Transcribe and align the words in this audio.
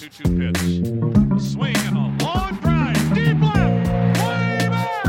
2-2 0.00 0.38
pitch. 0.38 0.56
A 1.36 1.40
swing 1.40 1.76
and 1.76 1.94
a 1.94 2.24
long 2.24 2.56
drive. 2.62 3.14
Deep 3.14 3.38
left. 3.38 3.86
Way 4.24 4.66
back. 4.70 5.06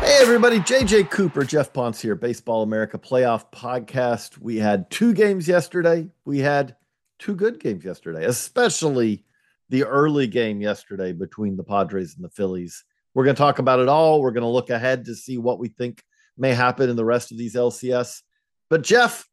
Hey, 0.00 0.18
everybody. 0.20 0.60
JJ 0.60 1.10
Cooper, 1.10 1.42
Jeff 1.42 1.72
Ponce 1.72 2.00
here, 2.00 2.14
Baseball 2.14 2.62
America 2.62 2.98
Playoff 2.98 3.50
Podcast. 3.50 4.38
We 4.38 4.58
had 4.58 4.88
two 4.92 5.12
games 5.12 5.48
yesterday. 5.48 6.06
We 6.24 6.38
had 6.38 6.76
two 7.18 7.34
good 7.34 7.58
games 7.58 7.84
yesterday, 7.84 8.26
especially 8.26 9.24
the 9.70 9.82
early 9.82 10.28
game 10.28 10.60
yesterday 10.60 11.10
between 11.10 11.56
the 11.56 11.64
Padres 11.64 12.14
and 12.14 12.24
the 12.24 12.30
Phillies. 12.30 12.84
We're 13.14 13.24
going 13.24 13.34
to 13.34 13.42
talk 13.42 13.58
about 13.58 13.80
it 13.80 13.88
all. 13.88 14.20
We're 14.22 14.30
going 14.30 14.42
to 14.42 14.48
look 14.48 14.70
ahead 14.70 15.06
to 15.06 15.16
see 15.16 15.36
what 15.36 15.58
we 15.58 15.66
think 15.66 16.04
may 16.38 16.54
happen 16.54 16.88
in 16.88 16.94
the 16.94 17.04
rest 17.04 17.32
of 17.32 17.38
these 17.38 17.56
LCS. 17.56 18.22
But, 18.68 18.82
Jeff, 18.82 19.28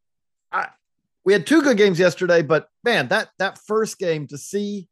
I, 0.53 0.69
we 1.25 1.33
had 1.33 1.47
two 1.47 1.61
good 1.61 1.77
games 1.77 1.99
yesterday, 1.99 2.41
but 2.41 2.67
man, 2.83 3.07
that 3.09 3.29
that 3.39 3.57
first 3.57 3.97
game 3.97 4.27
to 4.27 4.37
see 4.37 4.87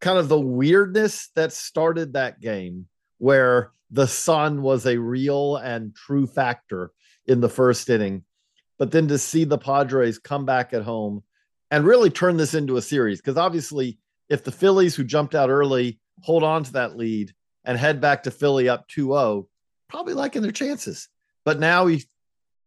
kind 0.00 0.18
of 0.18 0.28
the 0.28 0.40
weirdness 0.40 1.30
that 1.34 1.52
started 1.52 2.12
that 2.12 2.40
game 2.40 2.86
where 3.18 3.72
the 3.90 4.06
sun 4.06 4.62
was 4.62 4.86
a 4.86 4.98
real 4.98 5.56
and 5.56 5.94
true 5.94 6.26
factor 6.26 6.90
in 7.26 7.40
the 7.40 7.48
first 7.48 7.88
inning, 7.88 8.24
but 8.78 8.90
then 8.90 9.08
to 9.08 9.18
see 9.18 9.44
the 9.44 9.58
Padres 9.58 10.18
come 10.18 10.44
back 10.44 10.72
at 10.72 10.82
home 10.82 11.22
and 11.70 11.84
really 11.86 12.10
turn 12.10 12.36
this 12.36 12.54
into 12.54 12.76
a 12.76 12.82
series 12.82 13.20
because 13.20 13.36
obviously 13.36 13.98
if 14.28 14.42
the 14.42 14.50
Phillies 14.50 14.96
who 14.96 15.04
jumped 15.04 15.34
out 15.34 15.50
early 15.50 16.00
hold 16.20 16.42
on 16.42 16.64
to 16.64 16.72
that 16.72 16.96
lead 16.96 17.32
and 17.64 17.78
head 17.78 18.00
back 18.00 18.24
to 18.24 18.30
Philly 18.30 18.68
up 18.68 18.88
2-0, 18.88 19.46
probably 19.88 20.14
liking 20.14 20.42
their 20.42 20.52
chances. 20.52 21.08
But 21.44 21.60
now 21.60 21.84
we 21.84 22.04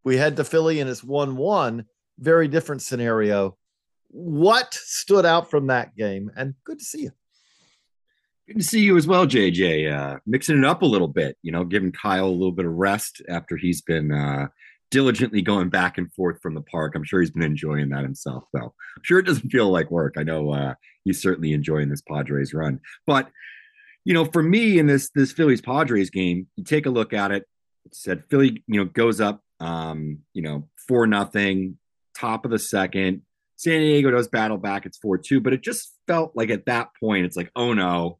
we 0.03 0.17
head 0.17 0.37
to 0.37 0.43
Philly 0.43 0.79
and 0.79 0.89
it's 0.89 1.01
1-1 1.01 1.85
very 2.19 2.47
different 2.47 2.81
scenario. 2.81 3.57
What 4.09 4.73
stood 4.73 5.25
out 5.25 5.49
from 5.49 5.67
that 5.67 5.95
game? 5.95 6.31
And 6.35 6.55
good 6.63 6.79
to 6.79 6.85
see 6.85 7.03
you. 7.03 7.11
Good 8.47 8.57
to 8.57 8.63
see 8.63 8.81
you 8.81 8.95
as 8.95 9.07
well, 9.07 9.25
JJ. 9.25 9.91
Uh, 9.91 10.19
mixing 10.25 10.57
it 10.57 10.65
up 10.65 10.83
a 10.83 10.85
little 10.85 11.07
bit, 11.07 11.37
you 11.41 11.51
know, 11.51 11.63
giving 11.63 11.91
Kyle 11.91 12.27
a 12.27 12.29
little 12.29 12.51
bit 12.51 12.65
of 12.65 12.73
rest 12.73 13.21
after 13.27 13.57
he's 13.57 13.81
been 13.81 14.11
uh, 14.11 14.47
diligently 14.91 15.41
going 15.41 15.69
back 15.69 15.97
and 15.97 16.13
forth 16.13 16.39
from 16.41 16.53
the 16.53 16.61
park. 16.61 16.95
I'm 16.95 17.03
sure 17.03 17.19
he's 17.19 17.31
been 17.31 17.41
enjoying 17.41 17.89
that 17.89 18.03
himself, 18.03 18.43
though. 18.53 18.73
I'm 18.97 19.03
sure 19.03 19.19
it 19.19 19.25
doesn't 19.25 19.49
feel 19.49 19.69
like 19.69 19.89
work. 19.89 20.13
I 20.17 20.23
know 20.23 20.51
uh, 20.51 20.75
he's 21.03 21.21
certainly 21.21 21.53
enjoying 21.53 21.89
this 21.89 22.01
Padres 22.01 22.53
run. 22.53 22.79
But, 23.07 23.29
you 24.03 24.13
know, 24.13 24.25
for 24.25 24.43
me 24.43 24.77
in 24.77 24.85
this 24.85 25.09
this 25.15 25.31
Phillies 25.31 25.61
Padres 25.61 26.11
game, 26.11 26.47
you 26.55 26.63
take 26.63 26.85
a 26.85 26.91
look 26.91 27.13
at 27.13 27.31
it. 27.31 27.47
It 27.85 27.95
said 27.95 28.23
Philly, 28.29 28.63
you 28.67 28.79
know, 28.79 28.85
goes 28.85 29.19
up, 29.19 29.41
um, 29.59 30.19
you 30.33 30.43
know, 30.43 30.69
four 30.87 31.07
nothing 31.07 31.77
top 32.15 32.45
of 32.45 32.51
the 32.51 32.59
second. 32.59 33.21
San 33.57 33.79
Diego 33.79 34.11
does 34.11 34.27
battle 34.27 34.57
back. 34.57 34.85
It's 34.85 34.97
4 34.97 35.17
2, 35.17 35.39
but 35.41 35.53
it 35.53 35.61
just 35.61 35.93
felt 36.07 36.33
like 36.35 36.49
at 36.49 36.65
that 36.65 36.89
point, 36.99 37.25
it's 37.25 37.37
like, 37.37 37.51
oh 37.55 37.73
no, 37.73 38.19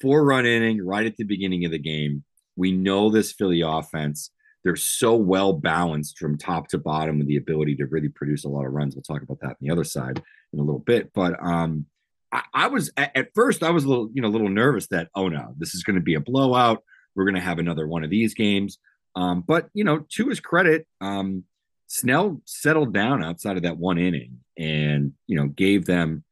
four 0.00 0.24
run 0.24 0.46
inning 0.46 0.84
right 0.84 1.06
at 1.06 1.16
the 1.16 1.24
beginning 1.24 1.64
of 1.64 1.70
the 1.70 1.78
game. 1.78 2.24
We 2.56 2.72
know 2.72 3.10
this 3.10 3.32
Philly 3.32 3.62
offense. 3.62 4.30
They're 4.64 4.76
so 4.76 5.14
well 5.14 5.52
balanced 5.52 6.18
from 6.18 6.36
top 6.36 6.68
to 6.68 6.78
bottom 6.78 7.18
with 7.18 7.28
the 7.28 7.36
ability 7.36 7.76
to 7.76 7.86
really 7.86 8.08
produce 8.08 8.44
a 8.44 8.48
lot 8.48 8.66
of 8.66 8.72
runs. 8.72 8.96
We'll 8.96 9.02
talk 9.02 9.22
about 9.22 9.40
that 9.40 9.50
on 9.50 9.56
the 9.60 9.70
other 9.70 9.84
side 9.84 10.22
in 10.52 10.58
a 10.58 10.62
little 10.62 10.80
bit. 10.80 11.12
But 11.14 11.40
um, 11.42 11.86
I, 12.32 12.42
I 12.52 12.66
was 12.66 12.90
at, 12.96 13.16
at 13.16 13.28
first 13.34 13.62
I 13.62 13.70
was 13.70 13.84
a 13.84 13.88
little, 13.88 14.10
you 14.12 14.22
know, 14.22 14.28
a 14.28 14.30
little 14.30 14.48
nervous 14.48 14.88
that, 14.88 15.08
oh 15.14 15.28
no, 15.28 15.54
this 15.56 15.74
is 15.74 15.84
going 15.84 15.96
to 15.96 16.02
be 16.02 16.14
a 16.14 16.20
blowout. 16.20 16.82
We're 17.14 17.24
going 17.24 17.36
to 17.36 17.40
have 17.40 17.58
another 17.58 17.86
one 17.86 18.04
of 18.04 18.10
these 18.10 18.34
games. 18.34 18.78
Um, 19.14 19.42
but 19.46 19.68
you 19.72 19.84
know, 19.84 20.04
to 20.10 20.28
his 20.28 20.40
credit, 20.40 20.86
um, 21.00 21.44
Snell 21.86 22.40
settled 22.44 22.92
down 22.92 23.22
outside 23.22 23.56
of 23.56 23.62
that 23.62 23.78
one 23.78 23.98
inning 23.98 24.40
and, 24.58 25.12
you 25.26 25.36
know, 25.36 25.46
gave 25.48 25.86
them 25.86 26.24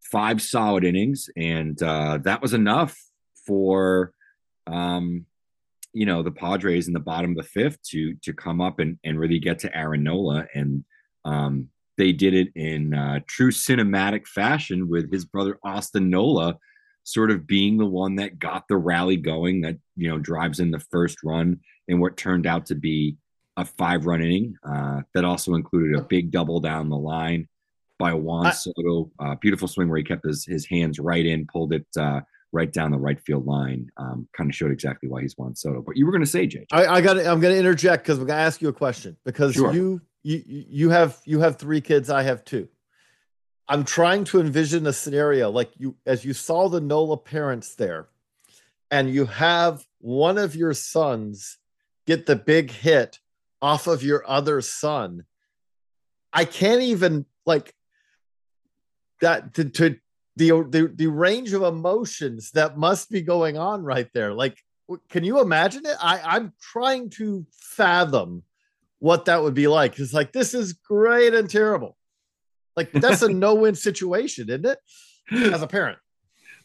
five 0.00 0.40
solid 0.40 0.84
innings. 0.84 1.28
And 1.36 1.80
uh, 1.82 2.18
that 2.24 2.42
was 2.42 2.54
enough 2.54 2.96
for, 3.46 4.12
um, 4.66 5.24
you 5.92 6.06
know, 6.06 6.22
the 6.22 6.30
Padres 6.30 6.86
in 6.86 6.92
the 6.92 7.00
bottom 7.00 7.30
of 7.30 7.36
the 7.36 7.42
fifth 7.42 7.82
to 7.90 8.14
to 8.22 8.32
come 8.32 8.60
up 8.60 8.78
and, 8.78 8.98
and 9.04 9.18
really 9.18 9.38
get 9.38 9.58
to 9.60 9.76
Aaron 9.76 10.02
Nola. 10.02 10.46
And 10.54 10.84
um, 11.24 11.68
they 11.96 12.12
did 12.12 12.34
it 12.34 12.48
in 12.54 12.94
uh, 12.94 13.20
true 13.26 13.50
cinematic 13.50 14.26
fashion 14.26 14.88
with 14.88 15.10
his 15.10 15.24
brother 15.24 15.58
Austin 15.64 16.10
Nola 16.10 16.58
sort 17.04 17.30
of 17.30 17.46
being 17.46 17.78
the 17.78 17.86
one 17.86 18.16
that 18.16 18.38
got 18.38 18.68
the 18.68 18.76
rally 18.76 19.16
going 19.16 19.62
that, 19.62 19.78
you 19.96 20.08
know, 20.10 20.18
drives 20.18 20.60
in 20.60 20.70
the 20.70 20.84
first 20.90 21.18
run 21.24 21.58
in 21.88 21.98
what 21.98 22.18
turned 22.18 22.46
out 22.46 22.66
to 22.66 22.74
be 22.74 23.16
a 23.58 23.64
five 23.64 24.06
run 24.06 24.22
inning 24.22 24.56
uh, 24.62 25.02
that 25.14 25.24
also 25.24 25.54
included 25.54 25.98
a 25.98 26.02
big 26.02 26.30
double 26.30 26.60
down 26.60 26.88
the 26.88 26.96
line 26.96 27.48
by 27.98 28.14
Juan 28.14 28.46
I, 28.46 28.50
Soto. 28.52 29.10
Uh, 29.18 29.34
beautiful 29.34 29.66
swing 29.66 29.88
where 29.88 29.98
he 29.98 30.04
kept 30.04 30.24
his, 30.24 30.44
his 30.44 30.64
hands 30.64 31.00
right 31.00 31.26
in, 31.26 31.44
pulled 31.46 31.72
it 31.72 31.86
uh, 31.98 32.20
right 32.52 32.72
down 32.72 32.92
the 32.92 32.98
right 32.98 33.20
field 33.20 33.46
line. 33.46 33.90
Um, 33.96 34.28
kind 34.32 34.48
of 34.48 34.54
showed 34.54 34.70
exactly 34.70 35.08
why 35.08 35.22
he's 35.22 35.36
Juan 35.36 35.56
Soto. 35.56 35.82
But 35.82 35.96
you 35.96 36.06
were 36.06 36.12
going 36.12 36.22
to 36.22 36.30
say, 36.30 36.46
Jay. 36.46 36.66
I, 36.70 36.86
I 36.86 37.00
got. 37.00 37.18
I'm 37.18 37.40
going 37.40 37.52
to 37.52 37.58
interject 37.58 38.04
because 38.04 38.20
we're 38.20 38.26
going 38.26 38.38
to 38.38 38.44
ask 38.44 38.62
you 38.62 38.68
a 38.68 38.72
question 38.72 39.16
because 39.24 39.54
sure. 39.54 39.74
you 39.74 40.00
you 40.22 40.42
you 40.46 40.90
have 40.90 41.20
you 41.24 41.40
have 41.40 41.56
three 41.56 41.80
kids. 41.80 42.10
I 42.10 42.22
have 42.22 42.44
two. 42.44 42.68
I'm 43.68 43.84
trying 43.84 44.22
to 44.24 44.40
envision 44.40 44.86
a 44.86 44.92
scenario 44.92 45.50
like 45.50 45.72
you 45.76 45.96
as 46.06 46.24
you 46.24 46.32
saw 46.32 46.68
the 46.68 46.80
Nola 46.80 47.16
parents 47.16 47.74
there, 47.74 48.06
and 48.88 49.12
you 49.12 49.26
have 49.26 49.84
one 49.98 50.38
of 50.38 50.54
your 50.54 50.74
sons 50.74 51.58
get 52.06 52.24
the 52.26 52.36
big 52.36 52.70
hit 52.70 53.18
off 53.60 53.86
of 53.86 54.02
your 54.02 54.28
other 54.28 54.60
son. 54.60 55.24
I 56.32 56.44
can't 56.44 56.82
even 56.82 57.26
like 57.46 57.74
that 59.20 59.54
to, 59.54 59.64
to 59.64 59.96
the, 60.36 60.50
the 60.68 60.92
the 60.94 61.06
range 61.08 61.52
of 61.52 61.62
emotions 61.62 62.52
that 62.52 62.78
must 62.78 63.10
be 63.10 63.22
going 63.22 63.58
on 63.58 63.82
right 63.82 64.08
there. 64.14 64.32
Like, 64.32 64.56
can 65.08 65.24
you 65.24 65.40
imagine 65.40 65.84
it? 65.84 65.96
I, 66.00 66.20
I'm 66.24 66.52
trying 66.60 67.10
to 67.10 67.44
fathom 67.50 68.44
what 69.00 69.24
that 69.26 69.42
would 69.42 69.54
be 69.54 69.66
like. 69.66 69.98
It's 69.98 70.12
like 70.12 70.32
this 70.32 70.54
is 70.54 70.72
great 70.72 71.34
and 71.34 71.50
terrible. 71.50 71.96
Like 72.76 72.92
that's 72.92 73.22
a 73.22 73.28
no-win 73.32 73.74
situation, 73.74 74.48
isn't 74.48 74.66
it? 74.66 74.78
As 75.52 75.62
a 75.62 75.66
parent. 75.66 75.98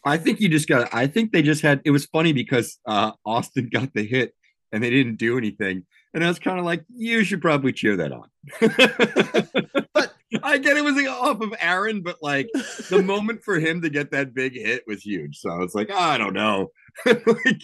I 0.05 0.17
think 0.17 0.39
you 0.39 0.49
just 0.49 0.67
got 0.67 0.93
I 0.93 1.07
think 1.07 1.31
they 1.31 1.41
just 1.41 1.61
had 1.61 1.81
it 1.85 1.91
was 1.91 2.05
funny 2.05 2.33
because 2.33 2.77
uh 2.85 3.11
Austin 3.25 3.69
got 3.71 3.93
the 3.93 4.03
hit 4.03 4.33
and 4.71 4.83
they 4.83 4.89
didn't 4.89 5.15
do 5.15 5.37
anything. 5.37 5.85
And 6.13 6.23
I 6.23 6.27
was 6.27 6.39
kind 6.39 6.59
of 6.59 6.65
like, 6.65 6.85
you 6.95 7.23
should 7.23 7.41
probably 7.41 7.73
cheer 7.73 7.97
that 7.97 8.11
on. 8.11 8.29
But 9.93 10.13
I 10.41 10.57
get 10.57 10.77
it 10.77 10.83
was 10.83 10.97
off 11.07 11.41
of 11.41 11.53
Aaron, 11.59 12.01
but 12.01 12.17
like 12.21 12.49
the 12.89 13.03
moment 13.03 13.43
for 13.43 13.59
him 13.59 13.81
to 13.83 13.89
get 13.89 14.11
that 14.11 14.33
big 14.33 14.53
hit 14.53 14.83
was 14.87 15.03
huge. 15.03 15.37
So 15.37 15.51
I 15.51 15.57
was 15.57 15.75
like, 15.75 15.89
oh, 15.91 15.97
I 15.97 16.17
don't 16.17 16.33
know. 16.33 16.71
like 17.05 17.61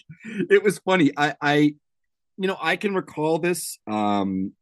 it 0.50 0.64
was 0.64 0.78
funny. 0.80 1.12
I, 1.18 1.36
I, 1.42 1.56
you 2.38 2.48
know, 2.48 2.58
I 2.62 2.76
can 2.76 2.94
recall 2.94 3.40
this 3.40 3.80
um, 3.88 4.54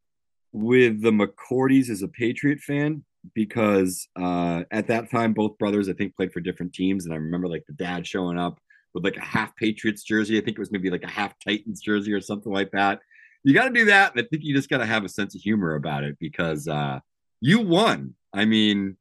with 0.54 1.01
the 1.01 1.12
McCourties 1.12 1.90
as 1.90 2.01
a 2.01 2.07
Patriot 2.07 2.60
fan 2.60 3.04
because 3.33 4.07
uh, 4.16 4.63
at 4.72 4.88
that 4.88 5.12
time 5.12 5.33
both 5.33 5.57
brothers 5.57 5.90
I 5.90 5.94
think 5.94 6.16
played 6.16 6.31
for 6.31 6.40
different 6.40 6.74
teams, 6.74 7.06
and 7.06 7.13
I 7.13 7.18
remember 7.18 7.48
like 7.48 7.66
the 7.68 7.74
dad 7.74 8.07
showing 8.07 8.38
up 8.38 8.60
with 8.94 9.04
like 9.04 9.18
a 9.18 9.25
half 9.25 9.56
Patriots 9.56 10.04
jersey. 10.04 10.38
I 10.38 10.42
think 10.42 10.57
it 10.57 10.60
was 10.60 10.72
maybe 10.72 10.90
like 10.90 11.04
a 11.04 11.10
half 11.10 11.33
Titans 11.44 11.81
jersey 11.81 12.13
or 12.13 12.22
something 12.22 12.51
like 12.51 12.72
that. 12.72 13.00
You 13.47 13.53
got 13.53 13.69
to 13.69 13.73
do 13.73 13.85
that, 13.85 14.11
and 14.11 14.19
I 14.19 14.27
think 14.27 14.44
you 14.44 14.53
just 14.53 14.67
got 14.67 14.79
to 14.79 14.85
have 14.85 15.05
a 15.05 15.09
sense 15.09 15.33
of 15.33 15.39
humor 15.39 15.75
about 15.75 16.03
it 16.03 16.17
because 16.19 16.67
uh, 16.67 16.99
you 17.39 17.61
won. 17.61 18.13
I 18.33 18.44
mean, 18.44 18.97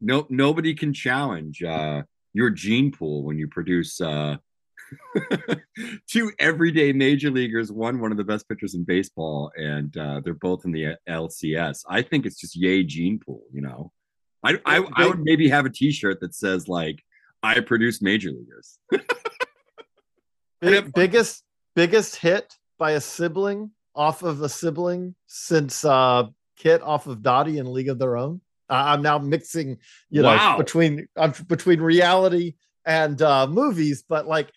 no 0.00 0.26
nobody 0.30 0.74
can 0.74 0.94
challenge 0.94 1.62
uh, 1.62 2.04
your 2.32 2.48
gene 2.48 2.90
pool 2.90 3.22
when 3.22 3.36
you 3.36 3.48
produce 3.48 4.00
uh, 4.00 4.38
two 6.08 6.32
everyday 6.38 6.94
major 6.94 7.30
leaguers. 7.30 7.70
One, 7.70 8.00
one 8.00 8.12
of 8.12 8.16
the 8.16 8.24
best 8.24 8.48
pitchers 8.48 8.74
in 8.74 8.84
baseball, 8.84 9.52
and 9.56 9.94
uh, 9.94 10.22
they're 10.24 10.32
both 10.32 10.64
in 10.64 10.72
the 10.72 10.96
LCS. 11.06 11.84
I 11.86 12.00
think 12.00 12.24
it's 12.24 12.40
just 12.40 12.56
yay 12.56 12.84
gene 12.84 13.18
pool. 13.18 13.42
You 13.52 13.60
know, 13.60 13.92
I 14.42 14.58
I, 14.64 14.86
I 14.94 15.06
would 15.06 15.20
maybe 15.20 15.50
have 15.50 15.66
a 15.66 15.70
T-shirt 15.70 16.18
that 16.20 16.34
says 16.34 16.66
like 16.66 17.04
I 17.42 17.60
produce 17.60 18.00
major 18.00 18.30
leaguers. 18.30 18.78
Big, 20.62 20.94
biggest 20.94 21.44
biggest 21.74 22.16
hit 22.16 22.56
by 22.78 22.92
a 22.92 23.00
sibling 23.02 23.70
off 23.94 24.22
of 24.22 24.40
a 24.42 24.48
sibling 24.48 25.14
since 25.26 25.84
uh 25.84 26.24
Kit 26.56 26.82
off 26.82 27.06
of 27.06 27.22
Dottie 27.22 27.58
in 27.58 27.72
League 27.72 27.88
of 27.88 27.98
Their 27.98 28.16
Own. 28.16 28.40
I'm 28.68 29.02
now 29.02 29.18
mixing, 29.18 29.78
you 30.10 30.22
know, 30.22 30.28
Wow. 30.28 30.56
between 30.58 31.08
uh, 31.16 31.32
between 31.48 31.80
reality 31.80 32.54
and 32.86 33.20
uh 33.20 33.46
movies, 33.46 34.04
but 34.08 34.26
like 34.26 34.50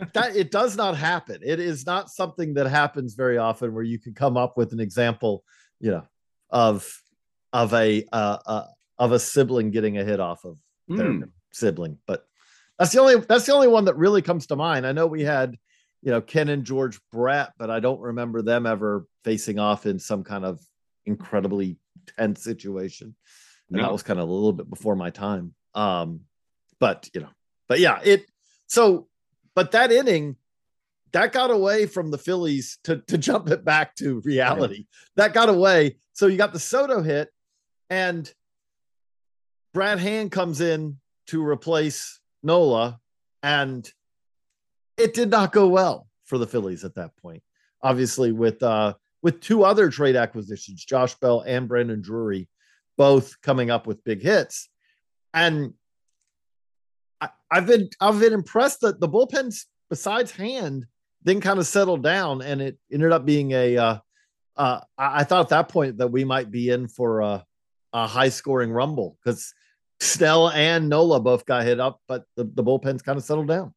that 0.14 0.34
it 0.34 0.50
does 0.50 0.76
not 0.76 0.96
happen. 0.96 1.40
It 1.44 1.60
is 1.60 1.84
not 1.84 2.08
something 2.10 2.54
that 2.54 2.66
happens 2.66 3.14
very 3.14 3.36
often 3.36 3.74
where 3.74 3.82
you 3.84 3.98
can 3.98 4.14
come 4.14 4.36
up 4.36 4.56
with 4.56 4.72
an 4.72 4.80
example, 4.80 5.44
you 5.80 5.90
know, 5.90 6.04
of 6.48 6.90
of 7.52 7.74
a 7.74 8.04
uh, 8.12 8.38
uh 8.46 8.66
of 8.98 9.12
a 9.12 9.18
sibling 9.18 9.70
getting 9.70 9.98
a 9.98 10.04
hit 10.04 10.20
off 10.20 10.44
of 10.44 10.58
their 10.88 11.12
Hmm. 11.12 11.22
sibling. 11.52 11.98
But 12.06 12.24
that's 12.78 12.92
the 12.92 13.00
only 13.00 13.16
that's 13.16 13.44
the 13.46 13.52
only 13.52 13.68
one 13.68 13.84
that 13.84 13.96
really 13.96 14.22
comes 14.22 14.46
to 14.46 14.56
mind. 14.56 14.86
I 14.86 14.92
know 14.92 15.06
we 15.06 15.22
had, 15.22 15.56
you 16.02 16.10
know, 16.10 16.20
Ken 16.20 16.48
and 16.48 16.64
George 16.64 16.98
Brett, 17.12 17.52
but 17.58 17.70
I 17.70 17.80
don't 17.80 18.00
remember 18.00 18.42
them 18.42 18.66
ever 18.66 19.06
facing 19.24 19.58
off 19.58 19.86
in 19.86 19.98
some 19.98 20.24
kind 20.24 20.44
of 20.44 20.60
incredibly 21.04 21.76
tense 22.16 22.42
situation. 22.42 23.14
And 23.70 23.80
that 23.80 23.92
was 23.92 24.02
kind 24.02 24.18
of 24.18 24.28
a 24.28 24.32
little 24.32 24.52
bit 24.52 24.68
before 24.68 24.96
my 24.96 25.10
time. 25.10 25.54
Um, 25.74 26.22
but 26.80 27.08
you 27.14 27.20
know, 27.20 27.28
but 27.68 27.78
yeah, 27.78 28.00
it 28.02 28.26
so 28.66 29.06
but 29.54 29.70
that 29.72 29.92
inning 29.92 30.36
that 31.12 31.32
got 31.32 31.50
away 31.50 31.86
from 31.86 32.10
the 32.10 32.18
Phillies 32.18 32.78
to 32.84 32.98
to 33.08 33.18
jump 33.18 33.48
it 33.48 33.64
back 33.64 33.94
to 33.96 34.20
reality. 34.24 34.86
That 35.16 35.34
got 35.34 35.48
away. 35.48 35.96
So 36.14 36.26
you 36.26 36.36
got 36.36 36.52
the 36.52 36.58
Soto 36.58 37.02
hit, 37.02 37.28
and 37.88 38.32
Brad 39.72 39.98
Hand 39.98 40.32
comes 40.32 40.60
in 40.60 40.98
to 41.28 41.44
replace 41.44 42.20
Nola, 42.42 42.98
and 43.42 43.88
it 45.00 45.14
did 45.14 45.30
not 45.30 45.52
go 45.52 45.68
well 45.68 46.06
for 46.24 46.38
the 46.38 46.46
Phillies 46.46 46.84
at 46.84 46.94
that 46.94 47.16
point. 47.16 47.42
Obviously, 47.82 48.32
with 48.32 48.62
uh 48.62 48.94
with 49.22 49.40
two 49.40 49.64
other 49.64 49.90
trade 49.90 50.16
acquisitions, 50.16 50.84
Josh 50.84 51.14
Bell 51.16 51.42
and 51.46 51.68
Brandon 51.68 52.00
Drury, 52.00 52.48
both 52.96 53.40
coming 53.42 53.70
up 53.70 53.86
with 53.86 54.04
big 54.04 54.22
hits, 54.22 54.68
and 55.34 55.74
I, 57.20 57.30
I've 57.50 57.66
been 57.66 57.88
I've 58.00 58.20
been 58.20 58.32
impressed 58.32 58.80
that 58.82 59.00
the 59.00 59.08
bullpens 59.08 59.64
besides 59.88 60.30
Hand 60.30 60.86
then 61.22 61.40
kind 61.40 61.58
of 61.58 61.66
settled 61.66 62.02
down, 62.02 62.42
and 62.42 62.60
it 62.60 62.78
ended 62.92 63.12
up 63.12 63.24
being 63.24 63.52
a. 63.52 63.76
Uh, 63.76 63.98
uh, 64.56 64.80
I, 64.96 65.20
I 65.20 65.24
thought 65.24 65.42
at 65.42 65.48
that 65.50 65.68
point 65.68 65.98
that 65.98 66.10
we 66.10 66.24
might 66.24 66.50
be 66.50 66.70
in 66.70 66.88
for 66.88 67.20
a, 67.20 67.44
a 67.92 68.06
high 68.06 68.28
scoring 68.28 68.70
rumble 68.70 69.16
because 69.22 69.54
Snell 70.00 70.50
and 70.50 70.88
Nola 70.88 71.20
both 71.20 71.46
got 71.46 71.64
hit 71.64 71.80
up, 71.80 72.00
but 72.08 72.24
the, 72.36 72.44
the 72.44 72.64
bullpens 72.64 73.04
kind 73.04 73.18
of 73.18 73.24
settled 73.24 73.48
down. 73.48 73.74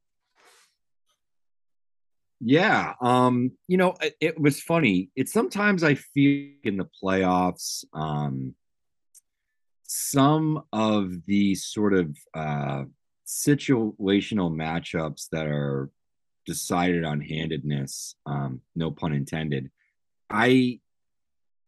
Yeah, 2.45 2.93
um, 2.99 3.51
you 3.69 3.77
know, 3.77 3.95
it, 4.01 4.15
it 4.19 4.39
was 4.39 4.61
funny. 4.61 5.09
It's 5.15 5.31
sometimes 5.31 5.81
I 5.81 5.95
feel 5.95 6.51
in 6.65 6.75
the 6.75 6.87
playoffs, 7.01 7.85
um, 7.93 8.53
some 9.83 10.63
of 10.73 11.25
the 11.25 11.55
sort 11.55 11.93
of 11.93 12.17
uh, 12.33 12.83
situational 13.25 14.51
matchups 14.51 15.29
that 15.31 15.45
are 15.45 15.89
decided 16.45 17.05
on 17.05 17.21
handedness, 17.21 18.15
um, 18.25 18.59
no 18.75 18.91
pun 18.91 19.13
intended. 19.13 19.71
I, 20.29 20.81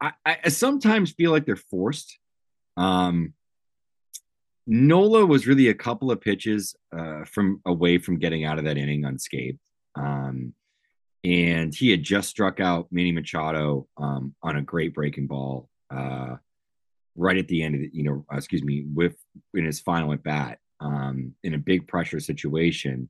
I, 0.01 0.11
I 0.25 0.49
sometimes 0.49 1.11
feel 1.11 1.31
like 1.31 1.45
they're 1.45 1.55
forced. 1.55 2.19
Um, 2.75 3.33
Nola 4.67 5.25
was 5.25 5.47
really 5.47 5.69
a 5.69 5.73
couple 5.73 6.11
of 6.11 6.19
pitches 6.19 6.75
uh, 6.91 7.23
from 7.23 7.61
away 7.65 7.97
from 7.97 8.19
getting 8.19 8.43
out 8.43 8.57
of 8.59 8.65
that 8.65 8.77
inning 8.77 9.05
unscathed. 9.05 9.59
Um, 9.95 10.53
and 11.25 11.73
he 11.73 11.89
had 11.89 12.03
just 12.03 12.29
struck 12.29 12.59
out 12.59 12.87
Manny 12.91 13.11
Machado 13.11 13.87
um, 13.97 14.35
on 14.43 14.57
a 14.57 14.61
great 14.61 14.93
breaking 14.93 15.25
ball 15.25 15.67
uh, 15.89 16.35
right 17.15 17.37
at 17.37 17.47
the 17.47 17.63
end 17.63 17.73
of 17.73 17.81
the, 17.81 17.89
you 17.91 18.03
know, 18.03 18.25
uh, 18.31 18.37
excuse 18.37 18.61
me, 18.61 18.85
with 18.93 19.15
in 19.55 19.65
his 19.65 19.79
final 19.79 20.13
at 20.13 20.21
bat 20.21 20.59
um, 20.79 21.33
in 21.43 21.55
a 21.55 21.57
big 21.57 21.87
pressure 21.87 22.19
situation. 22.19 23.09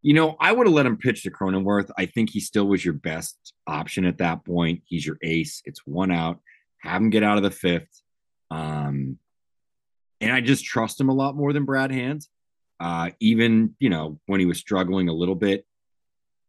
You 0.00 0.14
know, 0.14 0.34
I 0.40 0.50
would 0.50 0.66
have 0.66 0.72
let 0.72 0.86
him 0.86 0.96
pitch 0.96 1.24
to 1.24 1.30
Cronenworth. 1.30 1.90
I 1.98 2.06
think 2.06 2.30
he 2.30 2.40
still 2.40 2.64
was 2.64 2.82
your 2.82 2.94
best 2.94 3.52
option 3.66 4.06
at 4.06 4.16
that 4.18 4.46
point. 4.46 4.80
He's 4.86 5.04
your 5.04 5.18
ace. 5.22 5.60
It's 5.66 5.86
one 5.86 6.10
out. 6.10 6.40
Have 6.78 7.02
him 7.02 7.10
get 7.10 7.22
out 7.22 7.36
of 7.36 7.42
the 7.42 7.50
fifth. 7.50 8.00
Um, 8.50 9.18
and 10.22 10.32
I 10.32 10.40
just 10.40 10.64
trust 10.64 10.98
him 10.98 11.10
a 11.10 11.14
lot 11.14 11.36
more 11.36 11.52
than 11.52 11.66
Brad 11.66 11.90
Hands. 11.90 12.26
Uh, 12.78 13.10
even 13.20 13.74
you 13.78 13.90
know 13.90 14.18
when 14.24 14.40
he 14.40 14.46
was 14.46 14.58
struggling 14.58 15.10
a 15.10 15.12
little 15.12 15.34
bit, 15.34 15.66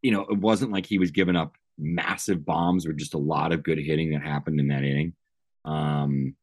you 0.02 0.12
know 0.12 0.22
it 0.22 0.38
wasn't 0.38 0.72
like 0.72 0.86
he 0.86 0.98
was 0.98 1.12
giving 1.12 1.36
up 1.36 1.56
massive 1.78 2.46
bombs 2.46 2.86
or 2.86 2.94
just 2.94 3.14
a 3.14 3.20
lot 3.20 3.52
of 3.52 3.64
good 3.64 3.80
hitting 3.80 4.12
that 4.12 4.22
happened 4.22 4.60
in 4.60 4.68
that 4.68 4.84
inning. 4.84 5.14
Um, 5.66 6.36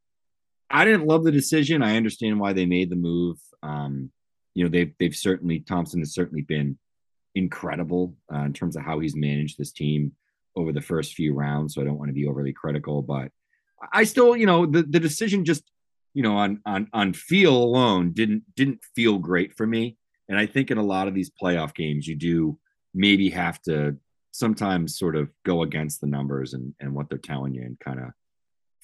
I 0.70 0.84
didn't 0.84 1.06
love 1.06 1.24
the 1.24 1.32
decision. 1.32 1.82
I 1.82 1.96
understand 1.96 2.38
why 2.38 2.52
they 2.52 2.66
made 2.66 2.90
the 2.90 2.96
move. 2.96 3.38
Um, 3.62 4.10
you 4.54 4.64
know 4.64 4.70
they've 4.70 4.92
they've 4.98 5.16
certainly 5.16 5.60
Thomson 5.60 6.00
has 6.00 6.14
certainly 6.14 6.42
been 6.42 6.78
incredible 7.34 8.14
uh, 8.32 8.40
in 8.40 8.52
terms 8.52 8.76
of 8.76 8.82
how 8.82 8.98
he's 8.98 9.14
managed 9.14 9.58
this 9.58 9.72
team 9.72 10.12
over 10.56 10.72
the 10.72 10.80
first 10.80 11.14
few 11.14 11.34
rounds. 11.34 11.74
So 11.74 11.80
I 11.80 11.84
don't 11.84 11.98
want 11.98 12.08
to 12.08 12.14
be 12.14 12.26
overly 12.26 12.52
critical, 12.52 13.02
but 13.02 13.30
I 13.92 14.04
still, 14.04 14.36
you 14.36 14.46
know, 14.46 14.66
the 14.66 14.82
the 14.82 15.00
decision 15.00 15.44
just 15.44 15.64
you 16.14 16.22
know 16.22 16.36
on 16.36 16.60
on 16.66 16.88
on 16.92 17.12
feel 17.12 17.56
alone 17.56 18.12
didn't 18.12 18.42
didn't 18.56 18.80
feel 18.96 19.18
great 19.18 19.56
for 19.56 19.66
me 19.66 19.96
and 20.28 20.38
i 20.38 20.46
think 20.46 20.70
in 20.70 20.78
a 20.78 20.82
lot 20.82 21.06
of 21.08 21.14
these 21.14 21.30
playoff 21.30 21.74
games 21.74 22.06
you 22.06 22.16
do 22.16 22.58
maybe 22.98 23.30
have 23.30 23.60
to 23.62 23.96
sometimes 24.32 24.98
sort 24.98 25.16
of 25.16 25.30
go 25.44 25.62
against 25.62 26.00
the 26.00 26.06
numbers 26.06 26.52
and 26.54 26.74
and 26.80 26.92
what 26.94 27.08
they're 27.08 27.18
telling 27.32 27.54
you 27.54 27.62
and 27.62 27.78
kind 27.80 28.00
of 28.00 28.10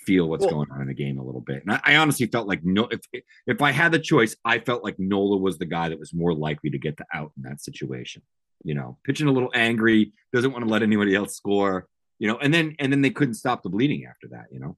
feel 0.06 0.28
what's 0.28 0.44
Well- 0.44 0.54
going 0.54 0.71
on 0.71 0.80
in 0.83 0.88
the 0.88 0.94
game 0.94 1.18
a 1.18 1.25
little 1.25 1.40
bit 1.40 1.62
and 1.62 1.73
I, 1.73 1.80
I 1.85 1.97
honestly 1.97 2.26
felt 2.26 2.47
like 2.47 2.62
no 2.64 2.88
if 2.90 3.00
if 3.47 3.61
i 3.62 3.71
had 3.71 3.90
the 3.92 3.99
choice 3.99 4.37
i 4.44 4.59
felt 4.59 4.85
like 4.85 4.99
nola 4.99 5.37
was 5.37 5.56
the 5.59 5.66
guy 5.66 5.88
that 5.88 5.99
was 5.99 6.12
more 6.12 6.35
likely 6.35 6.71
to 6.71 6.78
get 6.78 6.97
the 6.97 7.06
out 7.12 7.33
in 7.37 7.42
that 7.49 7.61
situation 7.61 8.23
you 8.64 8.75
know 8.75 8.99
pitching 9.04 9.28
a 9.28 9.33
little 9.33 9.50
angry 9.54 10.12
doesn't 10.33 10.52
want 10.52 10.64
to 10.64 10.71
let 10.71 10.83
anybody 10.83 11.14
else 11.14 11.35
score 11.37 11.87
you 12.18 12.28
know 12.28 12.38
and 12.38 12.52
then 12.52 12.76
and 12.78 12.92
then 12.92 13.02
they 13.02 13.11
couldn't 13.11 13.35
stop 13.35 13.62
the 13.62 13.71
bleeding 13.71 14.04
after 14.06 14.28
that 14.28 14.47
you 14.52 14.61
know 14.61 14.76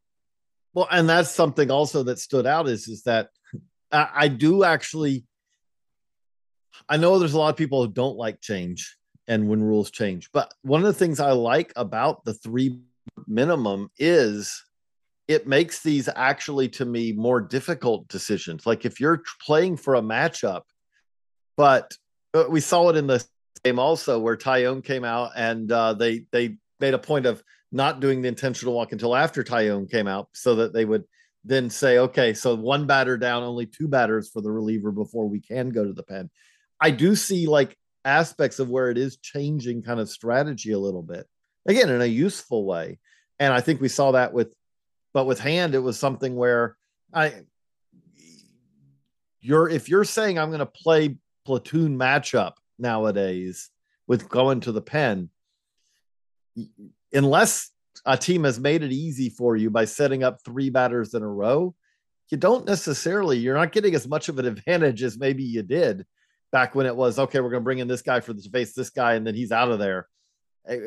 Well, 0.75 0.89
and 0.91 1.09
that's 1.09 1.31
something 1.31 1.71
also 1.71 2.03
that 2.05 2.19
stood 2.19 2.47
out 2.47 2.69
is 2.69 2.87
is 2.89 3.03
that 3.03 3.31
I, 3.91 4.09
I 4.25 4.29
do 4.29 4.63
actually. 4.65 5.25
I 6.89 6.97
know 6.99 7.19
there's 7.19 7.33
a 7.33 7.39
lot 7.39 7.49
of 7.55 7.57
people 7.57 7.83
who 7.83 7.91
don't 7.91 8.19
like 8.25 8.41
change 8.41 8.97
and 9.29 9.49
when 9.49 9.63
rules 9.63 9.91
change, 9.91 10.31
but 10.33 10.53
one 10.63 10.81
of 10.81 10.87
the 10.87 10.93
things 10.93 11.21
I 11.21 11.33
like 11.33 11.73
about 11.77 12.25
the 12.25 12.35
three 12.35 12.81
minimum 13.27 13.91
is 13.99 14.65
it 15.29 15.47
makes 15.47 15.83
these 15.83 16.09
actually 16.15 16.69
to 16.69 16.85
me 16.85 17.13
more 17.13 17.41
difficult 17.41 18.09
decisions. 18.09 18.67
Like 18.67 18.85
if 18.85 19.01
you're 19.01 19.23
playing 19.45 19.77
for 19.77 19.97
a 19.97 20.03
matchup, 20.03 20.63
but 21.57 21.93
uh, 22.35 22.45
we 22.49 22.61
saw 22.61 22.91
it 22.91 22.97
in 22.97 23.07
the 23.07 23.25
game 23.65 23.79
also 23.79 24.19
where 24.19 24.37
Tyone 24.37 24.85
came 24.85 25.05
out 25.05 25.33
and 25.37 25.71
uh, 25.73 25.95
they 25.95 26.25
they 26.31 26.57
made 26.79 26.95
a 26.95 26.99
point 26.99 27.27
of 27.27 27.43
not 27.73 28.01
doing 28.01 28.23
the 28.23 28.29
intentional 28.29 28.75
walk 28.75 28.93
until 28.93 29.17
after 29.17 29.43
Tyone 29.43 29.91
came 29.91 30.07
out 30.07 30.29
so 30.33 30.55
that 30.57 30.73
they 30.73 30.85
would 30.85 31.05
then 31.45 31.71
say, 31.71 31.99
okay, 31.99 32.35
so 32.35 32.55
one 32.55 32.87
batter 32.87 33.17
down, 33.17 33.43
only 33.43 33.67
two 33.67 33.89
batters 33.89 34.31
for 34.31 34.41
the 34.41 34.51
reliever 34.51 34.91
before 34.93 35.29
we 35.29 35.41
can 35.41 35.71
go 35.71 35.85
to 35.85 35.93
the 35.93 36.03
pen. 36.03 36.31
I 36.81 36.91
do 36.91 37.17
see 37.17 37.47
like 37.47 37.77
aspects 38.07 38.59
of 38.59 38.71
where 38.71 38.91
it 38.91 38.99
is 38.99 39.17
changing 39.19 39.83
kind 39.83 40.01
of 40.01 40.09
strategy 40.09 40.73
a 40.73 40.79
little 40.79 41.03
bit, 41.03 41.27
again, 41.67 41.91
in 41.91 42.01
a 42.01 42.07
useful 42.07 42.65
way. 42.65 42.99
And 43.39 43.53
I 43.53 43.61
think 43.61 43.81
we 43.81 43.89
saw 43.89 44.13
that 44.13 44.33
with, 44.33 44.55
but 45.13 45.27
with 45.27 45.41
hand, 45.41 45.75
it 45.75 45.81
was 45.81 45.99
something 45.99 46.37
where 46.37 46.77
I, 47.13 47.35
you're 49.41 49.69
if 49.69 49.89
you're 49.89 50.05
saying 50.05 50.39
I'm 50.39 50.49
going 50.49 50.59
to 50.61 50.67
play 50.67 51.17
platoon 51.45 51.99
matchup 51.99 52.55
nowadays 52.79 53.71
with 54.07 54.29
going 54.29 54.61
to 54.61 54.73
the 54.73 54.83
pen, 54.83 55.31
unless 57.13 57.71
a 58.05 58.17
team 58.17 58.45
has 58.45 58.59
made 58.61 58.83
it 58.83 58.93
easy 58.93 59.31
for 59.31 59.57
you 59.57 59.71
by 59.71 59.85
setting 59.85 60.23
up 60.23 60.39
three 60.45 60.71
batters 60.71 61.15
in 61.15 61.23
a 61.23 61.29
row, 61.29 61.75
you 62.31 62.37
don't 62.37 62.67
necessarily, 62.67 63.39
you're 63.39 63.57
not 63.57 63.73
getting 63.73 63.95
as 63.95 64.09
much 64.09 64.29
of 64.29 64.39
an 64.39 64.47
advantage 64.47 65.03
as 65.03 65.19
maybe 65.19 65.43
you 65.43 65.63
did 65.63 66.05
back 66.57 66.75
when 66.75 66.87
it 66.87 66.97
was 66.97 67.19
okay, 67.19 67.41
we're 67.41 67.51
going 67.51 67.61
to 67.61 67.65
bring 67.65 67.81
in 67.81 67.87
this 67.87 68.01
guy 68.01 68.19
for 68.19 68.33
the 68.33 68.41
face 68.49 68.73
this 68.73 68.89
guy, 68.89 69.13
and 69.13 69.27
then 69.27 69.35
he's 69.35 69.53
out 69.53 69.71
of 69.71 69.79
there. 69.79 70.09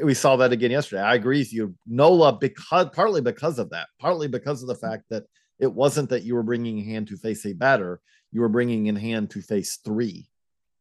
We 0.04 0.16
saw 0.16 0.36
that 0.38 0.52
again 0.52 0.72
yesterday. 0.72 1.04
I 1.04 1.14
agree 1.14 1.38
with 1.38 1.54
you. 1.54 1.76
Nola, 1.86 2.34
because 2.34 2.88
partly 2.92 3.22
because 3.22 3.60
of 3.60 3.70
that, 3.70 3.88
partly 4.00 4.28
because 4.28 4.64
of 4.64 4.68
the 4.68 4.74
fact 4.74 5.04
that 5.12 5.26
it 5.60 5.72
wasn't 5.72 6.10
that 6.10 6.24
you 6.24 6.34
were 6.34 6.42
bringing 6.42 6.80
in 6.80 6.86
hand 6.86 7.08
to 7.10 7.18
face 7.18 7.46
a 7.46 7.54
batter, 7.54 8.02
you 8.32 8.42
were 8.42 8.50
bringing 8.50 8.88
in 8.88 8.96
hand 8.96 9.30
to 9.30 9.44
face 9.44 9.78
three. 9.86 10.28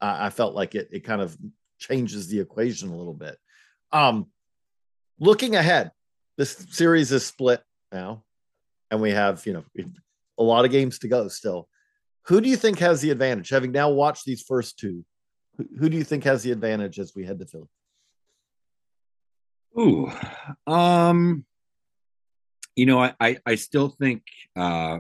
I 0.01 0.31
felt 0.31 0.55
like 0.55 0.75
it 0.75 0.89
it 0.91 1.05
kind 1.05 1.21
of 1.21 1.37
changes 1.79 2.29
the 2.29 2.41
equation 2.41 2.89
a 2.89 2.97
little 2.97 3.13
bit. 3.13 3.37
Um, 3.93 4.29
looking 5.21 5.55
ahead, 5.55 5.91
this 6.39 6.67
series 6.71 7.13
is 7.13 7.27
split 7.27 7.63
now, 7.93 8.25
and 8.91 9.03
we 9.03 9.11
have 9.11 9.45
you 9.45 9.53
know 9.53 9.65
a 10.39 10.43
lot 10.43 10.65
of 10.65 10.71
games 10.71 11.01
to 11.01 11.09
go 11.09 11.29
still. 11.29 11.69
Who 12.29 12.43
do 12.43 12.49
you 12.51 12.57
think 12.57 12.79
has 12.81 13.01
the 13.01 13.11
advantage? 13.11 13.49
Having 13.49 13.73
now 13.73 13.89
watched 13.91 14.27
these 14.27 14.43
first 14.43 14.79
two, 14.79 15.03
who, 15.79 15.89
do 15.89 15.97
you 15.97 16.05
think 16.05 16.25
has 16.25 16.43
the 16.43 16.53
advantage 16.53 16.99
as 16.99 17.15
we 17.17 17.25
head 17.25 17.39
to 17.39 17.47
Philly? 17.47 17.69
Ooh, 19.79 20.13
um, 20.67 21.47
you 22.77 22.85
know, 22.85 23.03
I, 23.03 23.15
I, 23.19 23.39
I 23.47 23.55
still 23.55 23.89
think, 23.89 24.23
uh, 24.55 24.99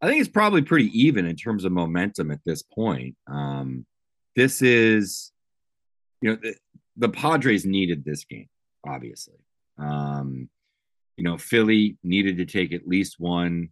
I 0.00 0.06
think 0.06 0.20
it's 0.20 0.30
probably 0.30 0.62
pretty 0.62 0.86
even 0.98 1.26
in 1.26 1.34
terms 1.34 1.64
of 1.64 1.72
momentum 1.72 2.30
at 2.30 2.40
this 2.46 2.62
point. 2.62 3.16
Um, 3.26 3.84
this 4.36 4.62
is, 4.62 5.32
you 6.20 6.30
know, 6.30 6.38
the, 6.40 6.54
the 6.96 7.08
Padres 7.08 7.66
needed 7.66 8.04
this 8.04 8.24
game, 8.24 8.48
obviously. 8.86 9.38
Um, 9.76 10.48
you 11.16 11.24
know, 11.24 11.36
Philly 11.36 11.98
needed 12.04 12.36
to 12.36 12.44
take 12.44 12.72
at 12.72 12.86
least 12.86 13.16
one 13.18 13.70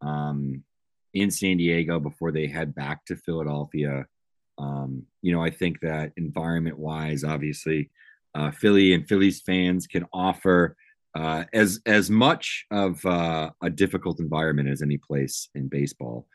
um, 0.00 0.62
in 1.14 1.30
San 1.30 1.56
Diego 1.56 1.98
before 1.98 2.32
they 2.32 2.46
head 2.46 2.74
back 2.74 3.04
to 3.06 3.16
Philadelphia. 3.16 4.06
Um, 4.58 5.04
you 5.22 5.32
know, 5.32 5.42
I 5.42 5.50
think 5.50 5.80
that 5.80 6.12
environment 6.16 6.78
wise, 6.78 7.24
obviously, 7.24 7.90
uh, 8.34 8.50
Philly 8.50 8.92
and 8.92 9.08
Phillies 9.08 9.40
fans 9.40 9.86
can 9.86 10.04
offer 10.12 10.76
uh, 11.14 11.44
as 11.52 11.80
as 11.86 12.10
much 12.10 12.66
of 12.70 13.04
uh, 13.04 13.50
a 13.62 13.70
difficult 13.70 14.20
environment 14.20 14.68
as 14.68 14.82
any 14.82 14.98
place 14.98 15.48
in 15.54 15.68
baseball. 15.68 16.26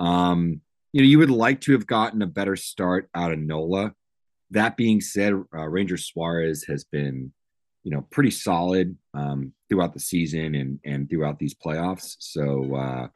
Um, 0.00 0.60
you 0.92 1.02
know, 1.02 1.08
you 1.08 1.18
would 1.18 1.30
like 1.30 1.60
to 1.62 1.72
have 1.72 1.86
gotten 1.86 2.22
a 2.22 2.26
better 2.26 2.56
start 2.56 3.08
out 3.14 3.32
of 3.32 3.38
Nola. 3.38 3.94
That 4.50 4.76
being 4.76 5.00
said, 5.00 5.32
uh, 5.32 5.68
Ranger 5.68 5.96
Suarez 5.96 6.64
has 6.68 6.84
been, 6.84 7.32
you 7.82 7.90
know, 7.90 8.06
pretty 8.10 8.30
solid 8.30 8.96
um, 9.12 9.52
throughout 9.68 9.92
the 9.92 10.00
season 10.00 10.54
and 10.54 10.80
and 10.84 11.10
throughout 11.10 11.38
these 11.38 11.54
playoffs. 11.54 12.16
So, 12.18 12.74
uh, 12.74 13.08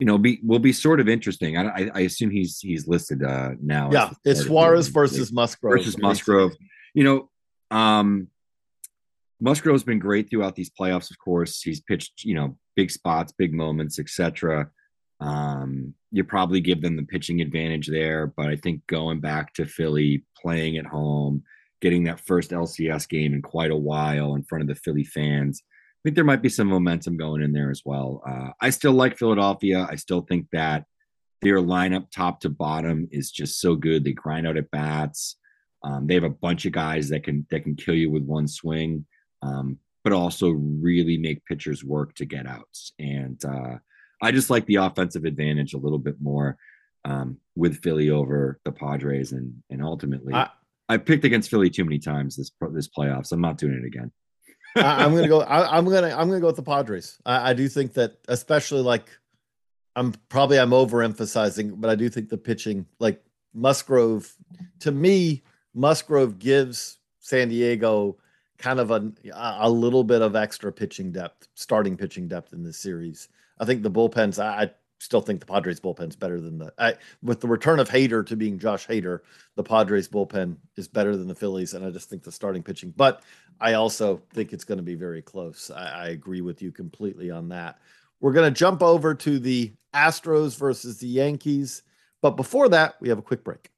you 0.00 0.06
know, 0.06 0.16
be 0.16 0.40
will 0.42 0.58
be 0.58 0.72
sort 0.72 0.98
of 0.98 1.08
interesting. 1.08 1.58
I, 1.58 1.68
I, 1.68 1.90
I 1.94 2.00
assume 2.00 2.30
he's 2.30 2.58
he's 2.58 2.88
listed 2.88 3.22
uh, 3.22 3.50
now. 3.60 3.90
Yeah, 3.92 4.10
it's 4.24 4.40
Suarez 4.40 4.88
versus 4.88 5.30
Musgrove 5.30 5.74
versus 5.76 5.98
Musgrove. 5.98 6.52
You 6.94 7.04
know, 7.04 7.30
um, 7.70 8.28
Musgrove's 9.40 9.84
been 9.84 9.98
great 9.98 10.30
throughout 10.30 10.56
these 10.56 10.70
playoffs. 10.70 11.10
Of 11.10 11.18
course, 11.18 11.60
he's 11.60 11.80
pitched 11.80 12.24
you 12.24 12.34
know 12.34 12.56
big 12.76 12.90
spots, 12.90 13.32
big 13.32 13.52
moments, 13.52 13.98
etc. 13.98 14.70
Um, 15.20 15.92
you 16.10 16.24
probably 16.24 16.62
give 16.62 16.80
them 16.80 16.96
the 16.96 17.02
pitching 17.02 17.42
advantage 17.42 17.86
there, 17.86 18.26
but 18.26 18.48
I 18.48 18.56
think 18.56 18.86
going 18.86 19.20
back 19.20 19.52
to 19.54 19.66
Philly, 19.66 20.24
playing 20.34 20.78
at 20.78 20.86
home, 20.86 21.42
getting 21.82 22.04
that 22.04 22.20
first 22.20 22.52
LCS 22.52 23.06
game 23.06 23.34
in 23.34 23.42
quite 23.42 23.70
a 23.70 23.76
while 23.76 24.34
in 24.34 24.44
front 24.44 24.62
of 24.62 24.68
the 24.68 24.74
Philly 24.74 25.04
fans, 25.04 25.62
I 26.00 26.08
think 26.08 26.14
there 26.14 26.24
might 26.24 26.40
be 26.40 26.48
some 26.48 26.68
momentum 26.68 27.18
going 27.18 27.42
in 27.42 27.52
there 27.52 27.70
as 27.70 27.82
well. 27.84 28.22
Uh, 28.26 28.52
I 28.58 28.70
still 28.70 28.92
like 28.92 29.18
Philadelphia. 29.18 29.86
I 29.90 29.96
still 29.96 30.22
think 30.22 30.46
that 30.52 30.86
their 31.42 31.58
lineup, 31.58 32.10
top 32.10 32.40
to 32.40 32.48
bottom, 32.48 33.06
is 33.10 33.30
just 33.30 33.60
so 33.60 33.74
good. 33.74 34.02
They 34.02 34.12
grind 34.12 34.46
out 34.46 34.56
at 34.56 34.70
bats. 34.70 35.36
Um, 35.82 36.06
they 36.06 36.14
have 36.14 36.24
a 36.24 36.30
bunch 36.30 36.64
of 36.64 36.72
guys 36.72 37.10
that 37.10 37.24
can 37.24 37.46
that 37.50 37.64
can 37.64 37.74
kill 37.74 37.94
you 37.94 38.10
with 38.10 38.22
one 38.22 38.48
swing, 38.48 39.04
um, 39.42 39.78
but 40.02 40.14
also 40.14 40.50
really 40.50 41.18
make 41.18 41.44
pitchers 41.44 41.84
work 41.84 42.14
to 42.14 42.24
get 42.24 42.46
outs. 42.46 42.92
And 42.98 43.42
uh, 43.44 43.76
I 44.22 44.32
just 44.32 44.48
like 44.48 44.64
the 44.66 44.76
offensive 44.76 45.26
advantage 45.26 45.74
a 45.74 45.78
little 45.78 45.98
bit 45.98 46.16
more 46.18 46.56
um, 47.04 47.38
with 47.56 47.82
Philly 47.82 48.10
over 48.10 48.58
the 48.64 48.72
Padres, 48.72 49.32
and 49.32 49.62
and 49.70 49.82
ultimately, 49.82 50.32
I, 50.34 50.48
I, 50.88 50.96
picked 50.96 51.24
against 51.24 51.50
Philly 51.50 51.70
too 51.70 51.84
many 51.84 51.98
times 51.98 52.36
this 52.36 52.50
this 52.72 52.88
playoffs. 52.88 53.32
I'm 53.32 53.40
not 53.40 53.58
doing 53.58 53.74
it 53.74 53.86
again. 53.86 54.12
I, 54.76 55.04
I'm 55.04 55.14
gonna 55.14 55.28
go. 55.28 55.40
I, 55.42 55.76
I'm 55.76 55.84
gonna. 55.84 56.08
I'm 56.08 56.28
gonna 56.28 56.40
go 56.40 56.46
with 56.46 56.56
the 56.56 56.62
Padres. 56.62 57.18
I, 57.26 57.50
I 57.50 57.52
do 57.54 57.68
think 57.68 57.94
that, 57.94 58.18
especially 58.28 58.82
like, 58.82 59.10
I'm 59.96 60.12
probably 60.28 60.58
I'm 60.58 60.70
overemphasizing, 60.70 61.80
but 61.80 61.90
I 61.90 61.94
do 61.94 62.08
think 62.08 62.28
the 62.28 62.38
pitching, 62.38 62.86
like 62.98 63.22
Musgrove, 63.54 64.32
to 64.80 64.92
me, 64.92 65.42
Musgrove 65.74 66.38
gives 66.38 66.98
San 67.18 67.48
Diego 67.48 68.16
kind 68.58 68.78
of 68.78 68.90
a 68.90 69.12
a 69.34 69.70
little 69.70 70.04
bit 70.04 70.22
of 70.22 70.36
extra 70.36 70.72
pitching 70.72 71.12
depth, 71.12 71.48
starting 71.54 71.96
pitching 71.96 72.28
depth 72.28 72.52
in 72.52 72.62
this 72.62 72.78
series. 72.78 73.28
I 73.58 73.64
think 73.64 73.82
the 73.82 73.90
bullpens. 73.90 74.42
I, 74.42 74.62
I 74.64 74.70
still 75.00 75.22
think 75.22 75.40
the 75.40 75.46
Padres 75.46 75.80
bullpen's 75.80 76.14
better 76.14 76.40
than 76.40 76.58
the. 76.58 76.72
I, 76.78 76.94
with 77.22 77.40
the 77.40 77.48
return 77.48 77.80
of 77.80 77.88
Hader 77.88 78.24
to 78.26 78.36
being 78.36 78.58
Josh 78.58 78.86
Hader, 78.86 79.20
the 79.56 79.64
Padres 79.64 80.08
bullpen 80.08 80.56
is 80.76 80.86
better 80.86 81.16
than 81.16 81.26
the 81.26 81.34
Phillies, 81.34 81.74
and 81.74 81.84
I 81.84 81.90
just 81.90 82.08
think 82.08 82.22
the 82.22 82.30
starting 82.30 82.62
pitching. 82.62 82.92
But 82.96 83.22
I 83.60 83.72
also 83.72 84.22
think 84.32 84.52
it's 84.52 84.64
going 84.64 84.78
to 84.78 84.84
be 84.84 84.94
very 84.94 85.22
close. 85.22 85.70
I, 85.74 86.04
I 86.04 86.08
agree 86.08 86.42
with 86.42 86.62
you 86.62 86.70
completely 86.70 87.30
on 87.30 87.48
that. 87.48 87.78
We're 88.20 88.32
going 88.32 88.52
to 88.52 88.56
jump 88.56 88.82
over 88.82 89.14
to 89.14 89.38
the 89.38 89.72
Astros 89.94 90.56
versus 90.56 90.98
the 90.98 91.08
Yankees, 91.08 91.82
but 92.20 92.36
before 92.36 92.68
that, 92.68 92.96
we 93.00 93.08
have 93.08 93.18
a 93.18 93.22
quick 93.22 93.42
break. 93.42 93.70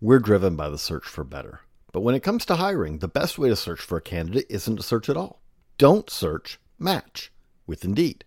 We're 0.00 0.20
driven 0.20 0.56
by 0.56 0.70
the 0.70 0.78
search 0.78 1.04
for 1.04 1.24
better. 1.24 1.60
But 1.92 2.00
when 2.00 2.14
it 2.14 2.22
comes 2.22 2.44
to 2.46 2.56
hiring, 2.56 2.98
the 2.98 3.08
best 3.08 3.38
way 3.38 3.48
to 3.48 3.56
search 3.56 3.80
for 3.80 3.98
a 3.98 4.02
candidate 4.02 4.46
isn't 4.48 4.76
to 4.76 4.82
search 4.82 5.08
at 5.08 5.16
all. 5.16 5.42
Don't 5.76 6.08
search, 6.08 6.58
match 6.78 7.32
with 7.66 7.84
Indeed. 7.84 8.24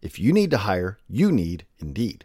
If 0.00 0.18
you 0.18 0.32
need 0.32 0.50
to 0.52 0.58
hire, 0.58 0.98
you 1.08 1.32
need 1.32 1.66
Indeed. 1.78 2.24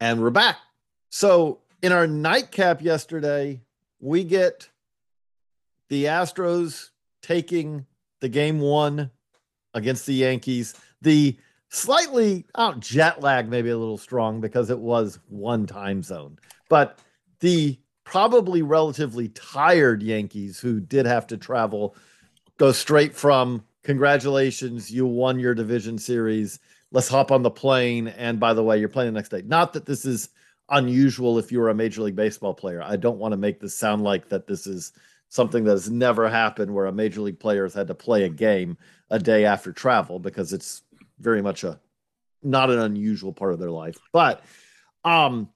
And 0.00 0.22
we're 0.22 0.30
back. 0.30 0.58
So 1.10 1.58
in 1.82 1.90
our 1.90 2.06
nightcap 2.06 2.82
yesterday, 2.82 3.60
we 3.98 4.22
get 4.22 4.68
the 5.88 6.04
Astros 6.04 6.90
taking 7.20 7.84
the 8.20 8.28
game 8.28 8.60
one 8.60 9.10
against 9.74 10.06
the 10.06 10.14
Yankees. 10.14 10.74
The 11.02 11.36
slightly 11.68 12.46
oh, 12.54 12.74
jet 12.74 13.22
lag, 13.22 13.48
maybe 13.48 13.70
a 13.70 13.78
little 13.78 13.98
strong 13.98 14.40
because 14.40 14.70
it 14.70 14.78
was 14.78 15.18
one 15.28 15.66
time 15.66 16.04
zone, 16.04 16.38
but 16.68 17.00
the 17.40 17.76
probably 18.04 18.62
relatively 18.62 19.28
tired 19.30 20.00
Yankees 20.00 20.60
who 20.60 20.78
did 20.78 21.06
have 21.06 21.26
to 21.26 21.36
travel 21.36 21.96
go 22.56 22.70
straight 22.70 23.14
from 23.14 23.64
congratulations, 23.82 24.92
you 24.92 25.06
won 25.06 25.40
your 25.40 25.54
division 25.54 25.98
series. 25.98 26.60
Let's 26.90 27.08
hop 27.08 27.30
on 27.30 27.42
the 27.42 27.50
plane. 27.50 28.08
And 28.08 28.40
by 28.40 28.54
the 28.54 28.64
way, 28.64 28.78
you're 28.78 28.88
playing 28.88 29.12
the 29.12 29.18
next 29.18 29.28
day. 29.30 29.42
Not 29.44 29.74
that 29.74 29.86
this 29.86 30.04
is 30.04 30.30
unusual 30.70 31.38
if 31.38 31.52
you're 31.52 31.68
a 31.68 31.74
major 31.74 32.02
league 32.02 32.16
baseball 32.16 32.54
player. 32.54 32.82
I 32.82 32.96
don't 32.96 33.18
want 33.18 33.32
to 33.32 33.38
make 33.38 33.60
this 33.60 33.74
sound 33.74 34.04
like 34.04 34.28
that 34.28 34.46
this 34.46 34.66
is 34.66 34.92
something 35.28 35.64
that 35.64 35.72
has 35.72 35.90
never 35.90 36.28
happened 36.28 36.72
where 36.72 36.86
a 36.86 36.92
major 36.92 37.20
league 37.20 37.38
player 37.38 37.64
has 37.64 37.74
had 37.74 37.88
to 37.88 37.94
play 37.94 38.24
a 38.24 38.28
game 38.28 38.76
a 39.10 39.18
day 39.18 39.44
after 39.44 39.72
travel 39.72 40.18
because 40.18 40.52
it's 40.52 40.82
very 41.18 41.42
much 41.42 41.64
a 41.64 41.78
not 42.42 42.70
an 42.70 42.78
unusual 42.78 43.32
part 43.32 43.52
of 43.52 43.58
their 43.58 43.70
life. 43.70 43.98
But 44.12 44.42
um 45.04 45.50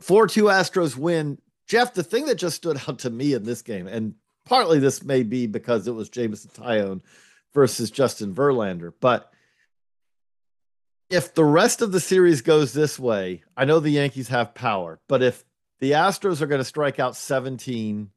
4-2 0.00 0.44
Astros 0.44 0.96
win. 0.96 1.38
Jeff, 1.66 1.92
the 1.92 2.04
thing 2.04 2.26
that 2.26 2.36
just 2.36 2.56
stood 2.56 2.80
out 2.88 3.00
to 3.00 3.10
me 3.10 3.34
in 3.34 3.42
this 3.42 3.62
game, 3.62 3.86
and 3.86 4.14
partly 4.44 4.78
this 4.78 5.02
may 5.02 5.22
be 5.22 5.46
because 5.46 5.86
it 5.86 5.94
was 5.94 6.08
Jameson 6.08 6.50
Taillon 6.54 7.00
versus 7.52 7.90
Justin 7.90 8.34
Verlander, 8.34 8.92
but 9.00 9.32
if 11.10 11.34
the 11.34 11.44
rest 11.44 11.82
of 11.82 11.92
the 11.92 12.00
series 12.00 12.42
goes 12.42 12.72
this 12.72 12.98
way, 12.98 13.42
I 13.56 13.64
know 13.64 13.80
the 13.80 13.90
Yankees 13.90 14.28
have 14.28 14.54
power, 14.54 15.00
but 15.08 15.22
if 15.22 15.44
the 15.80 15.92
Astros 15.92 16.40
are 16.40 16.46
going 16.46 16.60
to 16.60 16.64
strike 16.64 16.98
out 16.98 17.16
17 17.16 18.10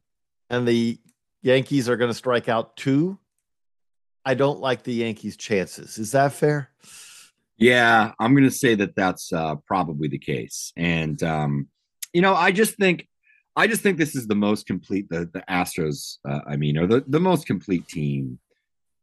and 0.50 0.68
the 0.68 0.98
Yankees 1.40 1.88
are 1.88 1.96
going 1.96 2.10
to 2.10 2.14
strike 2.14 2.48
out 2.48 2.76
two, 2.76 3.18
I 4.24 4.34
don't 4.34 4.60
like 4.60 4.82
the 4.82 4.94
Yankees' 4.94 5.36
chances. 5.36 5.98
Is 5.98 6.12
that 6.12 6.32
fair? 6.32 6.70
Yeah, 7.56 8.12
I'm 8.18 8.34
going 8.34 8.48
to 8.48 8.50
say 8.50 8.74
that 8.76 8.94
that's 8.94 9.32
uh, 9.32 9.56
probably 9.66 10.08
the 10.08 10.18
case. 10.18 10.72
And 10.76 11.22
um, 11.22 11.68
you 12.12 12.20
know, 12.20 12.34
I 12.34 12.52
just 12.52 12.76
think, 12.76 13.08
I 13.56 13.66
just 13.66 13.82
think 13.82 13.98
this 13.98 14.14
is 14.14 14.26
the 14.26 14.34
most 14.34 14.66
complete 14.66 15.08
the 15.08 15.28
the 15.32 15.42
Astros. 15.48 16.18
Uh, 16.28 16.40
I 16.46 16.56
mean, 16.56 16.78
or 16.78 16.86
the 16.86 17.04
the 17.06 17.20
most 17.20 17.46
complete 17.46 17.86
team 17.88 18.38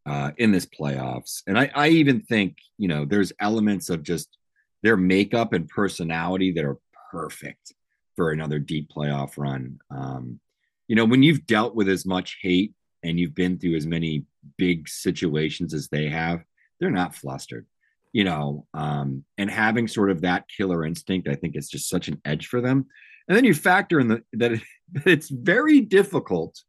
uh, 0.10 0.32
in 0.38 0.52
this 0.52 0.66
playoffs. 0.66 1.44
And 1.46 1.58
I, 1.58 1.70
I 1.76 1.90
even 1.90 2.22
think, 2.22 2.58
you 2.80 2.88
know, 2.88 3.06
there's 3.06 3.32
elements 3.40 3.92
of 3.92 4.02
just 4.02 4.38
their 4.82 4.98
makeup 4.98 5.54
and 5.54 5.70
personality 5.70 6.52
that 6.54 6.66
are 6.66 6.80
perfect 7.12 7.74
for 8.16 8.32
another 8.32 8.58
deep 8.58 8.90
playoff 8.90 9.38
run. 9.38 9.80
Um, 9.92 10.40
you 10.88 10.96
know, 10.96 11.06
when 11.06 11.22
you've 11.22 11.46
dealt 11.46 11.76
with 11.76 11.88
as 11.88 12.08
much 12.08 12.40
hate 12.42 12.74
and 13.04 13.20
you've 13.20 13.36
been 13.36 13.60
through 13.60 13.76
as 13.76 13.86
many 13.86 14.26
big 14.58 14.90
situations 14.90 15.76
as 15.76 15.90
they 15.90 16.10
have, 16.10 16.44
they're 16.80 16.90
not 16.90 17.14
flustered, 17.14 17.68
you 18.12 18.24
know, 18.24 18.66
um, 18.74 19.24
and 19.38 19.52
having 19.52 19.88
sort 19.88 20.10
of 20.10 20.22
that 20.22 20.46
killer 20.48 20.86
instinct, 20.86 21.28
I 21.28 21.36
think 21.36 21.56
it's 21.56 21.70
just 21.70 21.88
such 21.88 22.08
an 22.08 22.20
edge 22.26 22.48
for 22.48 22.62
them. 22.62 22.88
And 23.28 23.38
then 23.38 23.46
you 23.46 23.54
factor 23.54 24.00
in 24.00 24.08
the, 24.08 24.24
that, 24.34 24.52
that 24.94 25.08
it's 25.08 25.30
very 25.30 25.82
difficult 25.82 26.64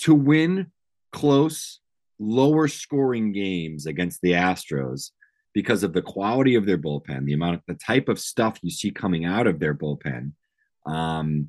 to 0.00 0.14
win 0.14 0.70
close 1.10 1.80
lower 2.18 2.68
scoring 2.68 3.32
games 3.32 3.86
against 3.86 4.20
the 4.22 4.32
Astros 4.32 5.10
because 5.54 5.82
of 5.82 5.92
the 5.92 6.02
quality 6.02 6.54
of 6.54 6.66
their 6.66 6.78
bullpen, 6.78 7.24
the 7.24 7.32
amount 7.32 7.54
of 7.54 7.62
the 7.66 7.74
type 7.74 8.08
of 8.08 8.18
stuff 8.18 8.58
you 8.62 8.70
see 8.70 8.90
coming 8.90 9.24
out 9.24 9.46
of 9.46 9.58
their 9.58 9.74
bullpen. 9.74 10.32
Um, 10.84 11.48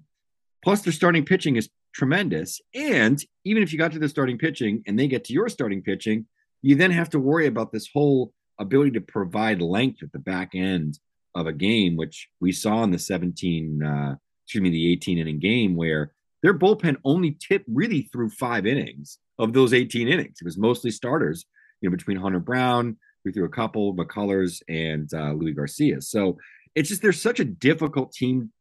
plus, 0.64 0.82
their 0.82 0.94
starting 0.94 1.26
pitching 1.26 1.58
is 1.58 1.70
tremendous. 1.94 2.62
And 2.74 3.22
even 3.44 3.64
if 3.64 3.74
you 3.74 3.80
got 3.80 3.92
to 3.92 4.00
the 4.00 4.08
starting 4.08 4.38
pitching 4.38 4.84
and 4.88 4.98
they 4.98 5.08
get 5.08 5.26
to 5.26 5.34
your 5.34 5.50
starting 5.50 5.82
pitching, 5.82 6.26
you 6.62 6.76
then 6.76 6.92
have 6.92 7.10
to 7.12 7.20
worry 7.20 7.48
about 7.48 7.72
this 7.72 7.90
whole 7.94 8.34
ability 8.60 8.92
to 8.92 9.02
provide 9.02 9.62
length 9.62 10.02
at 10.04 10.12
the 10.12 10.20
back 10.20 10.52
end 10.54 11.00
of 11.36 11.48
a 11.48 11.54
game, 11.54 11.96
which 11.96 12.30
we 12.40 12.52
saw 12.52 12.84
in 12.84 12.92
the 12.92 13.00
17, 13.00 13.84
uh, 13.84 14.16
excuse 14.46 14.62
me, 14.62 14.70
the 14.70 14.92
18 14.94 15.18
inning 15.18 15.40
game 15.40 15.76
where 15.76 16.14
their 16.42 16.58
bullpen 16.58 16.98
only 17.04 17.38
tipped 17.40 17.66
really 17.68 18.04
through 18.04 18.30
five 18.30 18.66
innings 18.66 19.20
of 19.40 19.54
those 19.54 19.74
18 19.74 20.08
innings. 20.08 20.38
It 20.42 20.46
was 20.46 20.58
mostly 20.58 20.92
starters, 20.92 21.46
you 21.82 21.90
know, 21.90 21.96
between 21.96 22.18
Hunter 22.18 22.40
Brown, 22.40 22.98
we 23.28 23.32
threw 23.32 23.46
a 23.46 23.50
couple, 23.50 23.94
McCullers, 23.94 24.62
and 24.68 25.14
uh, 25.14 25.34
Luis 25.34 25.56
Garcia. 25.56 26.02
So 26.02 26.38
it's 26.76 26.90
just 26.90 27.02
they're 27.02 27.12
such 27.12 27.40
a 27.40 27.46
difficult 27.46 28.12
team 28.14 28.52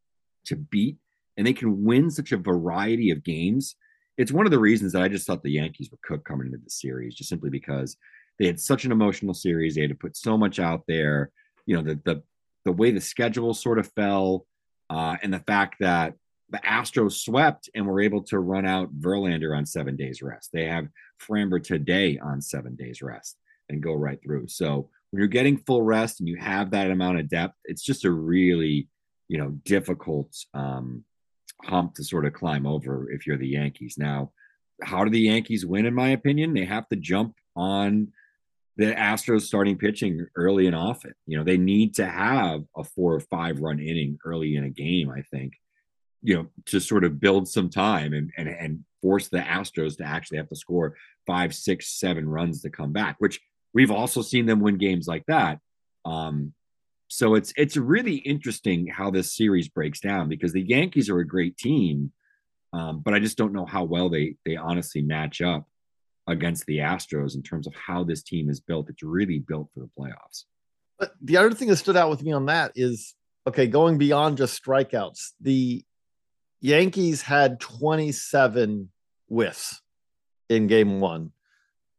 to 0.46 0.56
beat, 0.56 0.96
and 1.36 1.46
they 1.46 1.52
can 1.52 1.84
win 1.84 2.10
such 2.10 2.32
a 2.32 2.36
variety 2.36 3.10
of 3.10 3.22
games. 3.22 3.76
It's 4.18 4.32
one 4.32 4.46
of 4.46 4.50
the 4.50 4.58
reasons 4.58 4.92
that 4.92 5.02
I 5.02 5.08
just 5.08 5.26
thought 5.26 5.42
the 5.42 5.52
Yankees 5.52 5.90
were 5.90 5.98
cooked 6.02 6.26
coming 6.26 6.46
into 6.46 6.58
the 6.58 6.70
series, 6.70 7.14
just 7.14 7.30
simply 7.30 7.50
because 7.50 7.96
they 8.38 8.46
had 8.46 8.60
such 8.60 8.84
an 8.84 8.92
emotional 8.92 9.34
series. 9.34 9.74
They 9.74 9.82
had 9.82 9.90
to 9.90 9.96
put 9.96 10.16
so 10.16 10.36
much 10.36 10.58
out 10.58 10.82
there. 10.88 11.30
You 11.66 11.76
know, 11.76 11.82
the 11.82 12.00
the 12.04 12.22
the 12.64 12.72
way 12.72 12.90
the 12.90 13.00
schedule 13.00 13.54
sort 13.54 13.78
of 13.78 13.90
fell, 13.92 14.46
uh, 14.90 15.16
and 15.22 15.32
the 15.32 15.40
fact 15.40 15.76
that 15.80 16.14
the 16.50 16.58
Astros 16.58 17.12
swept 17.12 17.68
and 17.74 17.86
were 17.86 18.00
able 18.00 18.22
to 18.24 18.38
run 18.38 18.66
out 18.66 18.96
Verlander 18.98 19.56
on 19.56 19.66
seven 19.66 19.96
days 19.96 20.22
rest. 20.22 20.50
They 20.52 20.64
have 20.64 20.88
Framber 21.20 21.62
today 21.62 22.18
on 22.18 22.40
seven 22.40 22.76
days 22.76 23.02
rest 23.02 23.36
and 23.68 23.82
go 23.82 23.94
right 23.94 24.20
through. 24.22 24.48
So 24.48 24.88
when 25.10 25.20
you're 25.20 25.28
getting 25.28 25.58
full 25.58 25.82
rest 25.82 26.20
and 26.20 26.28
you 26.28 26.36
have 26.36 26.70
that 26.70 26.90
amount 26.90 27.18
of 27.18 27.28
depth, 27.28 27.56
it's 27.64 27.82
just 27.82 28.04
a 28.04 28.10
really, 28.10 28.88
you 29.28 29.38
know, 29.38 29.50
difficult 29.64 30.36
um, 30.54 31.04
hump 31.64 31.94
to 31.94 32.04
sort 32.04 32.26
of 32.26 32.32
climb 32.32 32.66
over 32.66 33.10
if 33.10 33.26
you're 33.26 33.38
the 33.38 33.48
Yankees. 33.48 33.96
Now, 33.98 34.32
how 34.82 35.04
do 35.04 35.10
the 35.10 35.20
Yankees 35.20 35.66
win? 35.66 35.86
In 35.86 35.94
my 35.94 36.10
opinion, 36.10 36.54
they 36.54 36.64
have 36.64 36.88
to 36.88 36.96
jump 36.96 37.34
on 37.56 38.12
the 38.76 38.92
Astros 38.92 39.42
starting 39.42 39.78
pitching 39.78 40.26
early 40.36 40.66
and 40.66 40.76
often. 40.76 41.14
You 41.26 41.38
know, 41.38 41.44
they 41.44 41.56
need 41.56 41.94
to 41.96 42.06
have 42.06 42.62
a 42.76 42.84
four 42.84 43.14
or 43.14 43.20
five 43.20 43.58
run 43.60 43.80
inning 43.80 44.18
early 44.24 44.54
in 44.54 44.64
a 44.64 44.70
game, 44.70 45.10
I 45.10 45.22
think, 45.22 45.54
you 46.26 46.34
know, 46.34 46.46
to 46.66 46.80
sort 46.80 47.04
of 47.04 47.20
build 47.20 47.46
some 47.46 47.70
time 47.70 48.12
and 48.12 48.32
and 48.36 48.48
and 48.48 48.84
force 49.00 49.28
the 49.28 49.38
Astros 49.38 49.96
to 49.98 50.04
actually 50.04 50.38
have 50.38 50.48
to 50.48 50.56
score 50.56 50.96
five, 51.24 51.54
six, 51.54 52.00
seven 52.00 52.28
runs 52.28 52.62
to 52.62 52.70
come 52.70 52.92
back, 52.92 53.14
which 53.20 53.40
we've 53.72 53.92
also 53.92 54.22
seen 54.22 54.44
them 54.44 54.58
win 54.58 54.76
games 54.76 55.06
like 55.06 55.24
that. 55.26 55.60
Um, 56.04 56.52
so 57.06 57.36
it's 57.36 57.52
it's 57.56 57.76
really 57.76 58.16
interesting 58.16 58.88
how 58.88 59.12
this 59.12 59.36
series 59.36 59.68
breaks 59.68 60.00
down 60.00 60.28
because 60.28 60.52
the 60.52 60.66
Yankees 60.66 61.08
are 61.08 61.20
a 61.20 61.26
great 61.26 61.56
team, 61.56 62.10
um, 62.72 63.02
but 63.04 63.14
I 63.14 63.20
just 63.20 63.38
don't 63.38 63.52
know 63.52 63.64
how 63.64 63.84
well 63.84 64.08
they 64.08 64.34
they 64.44 64.56
honestly 64.56 65.02
match 65.02 65.40
up 65.40 65.68
against 66.26 66.66
the 66.66 66.78
Astros 66.78 67.36
in 67.36 67.44
terms 67.44 67.68
of 67.68 67.74
how 67.76 68.02
this 68.02 68.24
team 68.24 68.50
is 68.50 68.58
built. 68.58 68.90
It's 68.90 69.04
really 69.04 69.38
built 69.38 69.68
for 69.72 69.78
the 69.78 69.90
playoffs. 69.96 70.46
But 70.98 71.12
the 71.22 71.36
other 71.36 71.52
thing 71.52 71.68
that 71.68 71.76
stood 71.76 71.96
out 71.96 72.10
with 72.10 72.24
me 72.24 72.32
on 72.32 72.46
that 72.46 72.72
is 72.74 73.14
okay, 73.46 73.68
going 73.68 73.96
beyond 73.96 74.38
just 74.38 74.60
strikeouts, 74.60 75.30
the 75.40 75.84
Yankees 76.60 77.22
had 77.22 77.60
27 77.60 78.90
whiffs 79.28 79.80
in 80.48 80.66
game 80.66 81.00
one. 81.00 81.32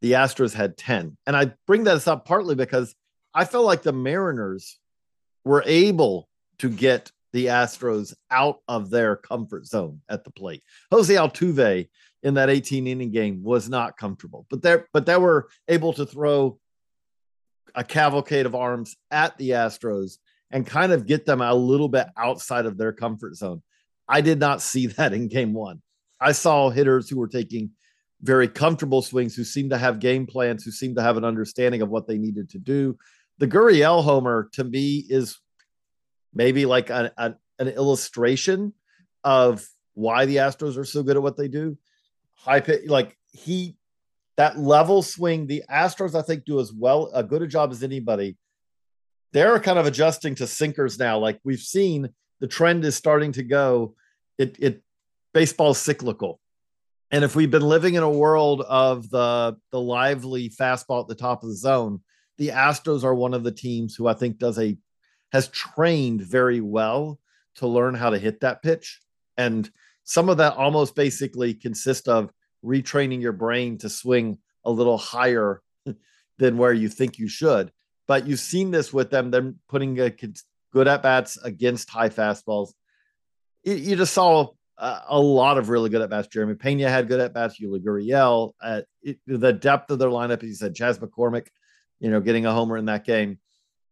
The 0.02 0.14
Astros 0.14 0.54
had 0.54 0.78
10. 0.78 1.18
And 1.26 1.36
I 1.36 1.54
bring 1.66 1.84
this 1.84 2.08
up 2.08 2.26
partly 2.26 2.56
because 2.56 2.96
I 3.34 3.46
felt 3.46 3.66
like 3.66 3.84
the 3.84 3.94
Mariners 3.94 4.80
were 5.44 5.64
able 5.66 6.28
to 6.60 6.70
get 6.70 7.12
the 7.34 7.48
Astros 7.48 8.14
out 8.32 8.60
of 8.68 8.90
their 8.90 9.16
comfort 9.16 9.66
zone 9.66 10.02
at 10.10 10.24
the 10.24 10.32
plate. 10.32 10.64
Jose 10.92 11.14
Altuve 11.14 11.88
in 12.24 12.34
that 12.36 12.50
18 12.50 12.88
inning 12.88 13.12
game 13.12 13.44
was 13.44 13.70
not 13.70 13.98
comfortable, 13.98 14.46
but 14.50 14.62
they 14.62 14.78
but 14.94 15.06
they 15.06 15.18
were 15.18 15.50
able 15.68 15.94
to 15.94 16.06
throw 16.06 16.60
a 17.76 17.84
cavalcade 17.84 18.46
of 18.46 18.56
arms 18.56 18.96
at 19.12 19.38
the 19.38 19.52
Astros 19.52 20.18
and 20.50 20.66
kind 20.66 20.92
of 20.92 21.06
get 21.06 21.26
them 21.26 21.42
a 21.42 21.54
little 21.54 21.90
bit 21.90 22.08
outside 22.18 22.66
of 22.66 22.78
their 22.78 22.94
comfort 22.94 23.36
zone. 23.36 23.62
I 24.08 24.22
did 24.22 24.40
not 24.40 24.62
see 24.62 24.88
that 24.88 25.14
in 25.14 25.28
game 25.28 25.54
one. 25.54 25.82
I 26.20 26.32
saw 26.32 26.70
hitters 26.70 27.10
who 27.10 27.18
were 27.18 27.28
taking 27.28 27.72
very 28.22 28.48
comfortable 28.48 29.02
swings, 29.02 29.36
who 29.36 29.44
seemed 29.44 29.70
to 29.70 29.78
have 29.78 30.00
game 30.00 30.26
plans, 30.26 30.64
who 30.64 30.72
seemed 30.72 30.96
to 30.96 31.04
have 31.04 31.18
an 31.18 31.26
understanding 31.26 31.82
of 31.82 31.90
what 31.90 32.08
they 32.08 32.18
needed 32.18 32.50
to 32.52 32.58
do. 32.58 32.98
The 33.38 33.48
Gurriel 33.48 34.04
homer 34.04 34.50
to 34.54 34.64
me 34.64 35.06
is 35.08 35.38
maybe 36.34 36.66
like 36.66 36.90
a, 36.90 37.12
a, 37.18 37.36
an 37.60 37.68
illustration 37.68 38.74
of 39.24 39.68
why 39.94 40.26
the 40.26 40.38
Astros 40.38 40.78
are 40.78 40.86
so 40.86 41.04
good 41.04 41.16
at 41.16 41.24
what 41.24 41.38
they 41.38 41.48
do. 41.48 41.78
High 42.36 42.62
pitch, 42.62 42.88
like 42.88 43.16
he, 43.32 43.78
that 44.36 44.58
level 44.58 45.02
swing, 45.04 45.46
the 45.46 45.64
Astros, 45.72 46.16
I 46.16 46.22
think, 46.22 46.46
do 46.46 46.60
as 46.60 46.72
well, 46.72 47.12
a 47.14 47.24
good 47.24 47.42
a 47.42 47.48
job 47.48 47.72
as 47.72 47.84
anybody. 47.84 48.38
They're 49.34 49.60
kind 49.60 49.78
of 49.78 49.86
adjusting 49.86 50.36
to 50.36 50.48
sinkers 50.48 50.98
now. 50.98 51.20
Like 51.20 51.40
we've 51.44 51.60
seen, 51.60 52.10
the 52.40 52.48
trend 52.48 52.86
is 52.86 52.96
starting 52.96 53.32
to 53.34 53.44
go. 53.44 53.96
It, 54.38 54.56
it, 54.60 54.84
baseball's 55.34 55.80
cyclical. 55.80 56.40
And 57.12 57.24
if 57.24 57.36
we've 57.36 57.52
been 57.52 57.62
living 57.62 57.96
in 57.96 58.04
a 58.04 58.10
world 58.10 58.62
of 58.62 59.10
the 59.10 59.58
the 59.72 59.80
lively 59.80 60.50
fastball 60.50 61.02
at 61.02 61.08
the 61.08 61.16
top 61.16 61.44
of 61.44 61.50
the 61.50 61.56
zone, 61.56 62.02
the 62.38 62.50
Astros 62.50 63.04
are 63.04 63.16
one 63.16 63.34
of 63.34 63.44
the 63.44 63.52
teams 63.52 63.96
who 63.96 64.08
I 64.08 64.14
think 64.14 64.38
does 64.38 64.60
a 64.60 64.78
has 65.32 65.48
trained 65.50 66.22
very 66.22 66.62
well 66.62 67.20
to 67.56 67.68
learn 67.68 67.96
how 67.96 68.10
to 68.10 68.20
hit 68.20 68.42
that 68.42 68.62
pitch. 68.62 69.00
And 69.38 69.70
some 70.04 70.30
of 70.30 70.38
that 70.38 70.56
almost 70.56 70.96
basically 70.96 71.54
consists 71.54 72.08
of 72.08 72.32
retraining 72.64 73.22
your 73.22 73.34
brain 73.34 73.78
to 73.80 73.90
swing 73.90 74.38
a 74.64 74.72
little 74.72 74.98
higher 74.98 75.62
than 76.38 76.58
where 76.58 76.74
you 76.74 76.90
think 76.90 77.18
you 77.18 77.28
should. 77.28 77.72
But 78.08 78.26
you've 78.26 78.40
seen 78.40 78.72
this 78.72 78.94
with 78.94 79.10
them, 79.10 79.32
them 79.32 79.60
putting 79.68 80.00
a 80.00 80.12
good 80.72 80.88
at 80.88 81.04
bats 81.04 81.38
against 81.38 81.90
high 81.90 82.10
fastballs. 82.10 82.74
You, 83.64 83.96
just 83.96 84.14
saw 84.14 84.52
a, 84.78 85.02
a, 85.10 85.20
lot 85.20 85.58
of 85.58 85.70
really 85.70 85.90
good 85.90 86.02
at 86.02 86.10
bats. 86.10 86.28
Jeremy 86.28 86.56
Pena 86.56 86.90
had 86.90 87.08
good 87.08 87.20
at 87.20 87.34
bats. 87.34 87.60
Yuli 87.60 87.84
Gurriel. 87.84 88.54
Uh, 88.62 88.82
it, 89.02 89.20
the 89.26 89.54
depth 89.54 89.92
of 89.92 90.00
their 90.00 90.10
lineup, 90.10 90.44
you 90.44 90.54
said, 90.54 90.76
Chas 90.76 91.00
McCormick, 91.00 91.48
you 92.00 92.10
know, 92.10 92.22
getting 92.22 92.46
a 92.46 92.54
homer 92.54 92.78
in 92.78 92.86
that 92.86 93.06
game. 93.06 93.40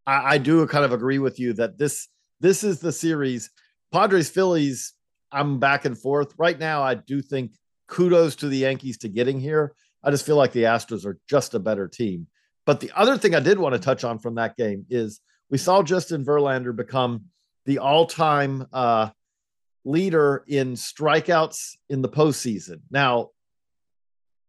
I, 0.08 0.36
I 0.36 0.38
do 0.38 0.66
kind 0.68 0.86
of 0.86 0.94
agree 0.94 1.20
with 1.20 1.40
you 1.40 1.54
that 1.54 1.78
this 1.78 2.08
this 2.40 2.64
is 2.64 2.80
the 2.80 2.92
series. 2.92 3.50
Padres 3.92 4.30
Phillies. 4.30 4.94
I'm 5.32 5.60
back 5.60 5.84
and 5.84 5.98
forth 5.98 6.34
right 6.38 6.58
now. 6.58 6.84
I 6.84 6.94
do 6.96 7.22
think 7.22 7.52
kudos 7.88 8.38
to 8.38 8.48
the 8.48 8.58
Yankees 8.58 9.00
to 9.00 9.10
getting 9.10 9.40
here. 9.40 9.74
I 10.04 10.12
just 10.12 10.26
feel 10.26 10.38
like 10.38 10.52
the 10.52 10.64
Astros 10.64 11.06
are 11.06 11.20
just 11.28 11.56
a 11.56 11.60
better 11.60 11.88
team. 11.88 12.28
But 12.66 12.80
the 12.80 12.92
other 12.96 13.18
thing 13.18 13.36
I 13.36 13.40
did 13.40 13.60
want 13.60 13.74
to 13.74 13.80
touch 13.80 14.04
on 14.04 14.20
from 14.20 14.36
that 14.36 14.56
game 14.56 14.86
is 14.90 15.20
we 15.50 15.58
saw 15.58 15.84
Justin 15.84 16.26
Verlander 16.26 16.76
become 16.76 17.26
the 17.66 17.80
all-time 17.80 18.68
uh, 18.74 19.10
leader 19.84 20.44
in 20.48 20.74
strikeouts 20.74 21.76
in 21.90 22.02
the 22.02 22.10
postseason. 22.10 22.82
Now, 22.90 23.30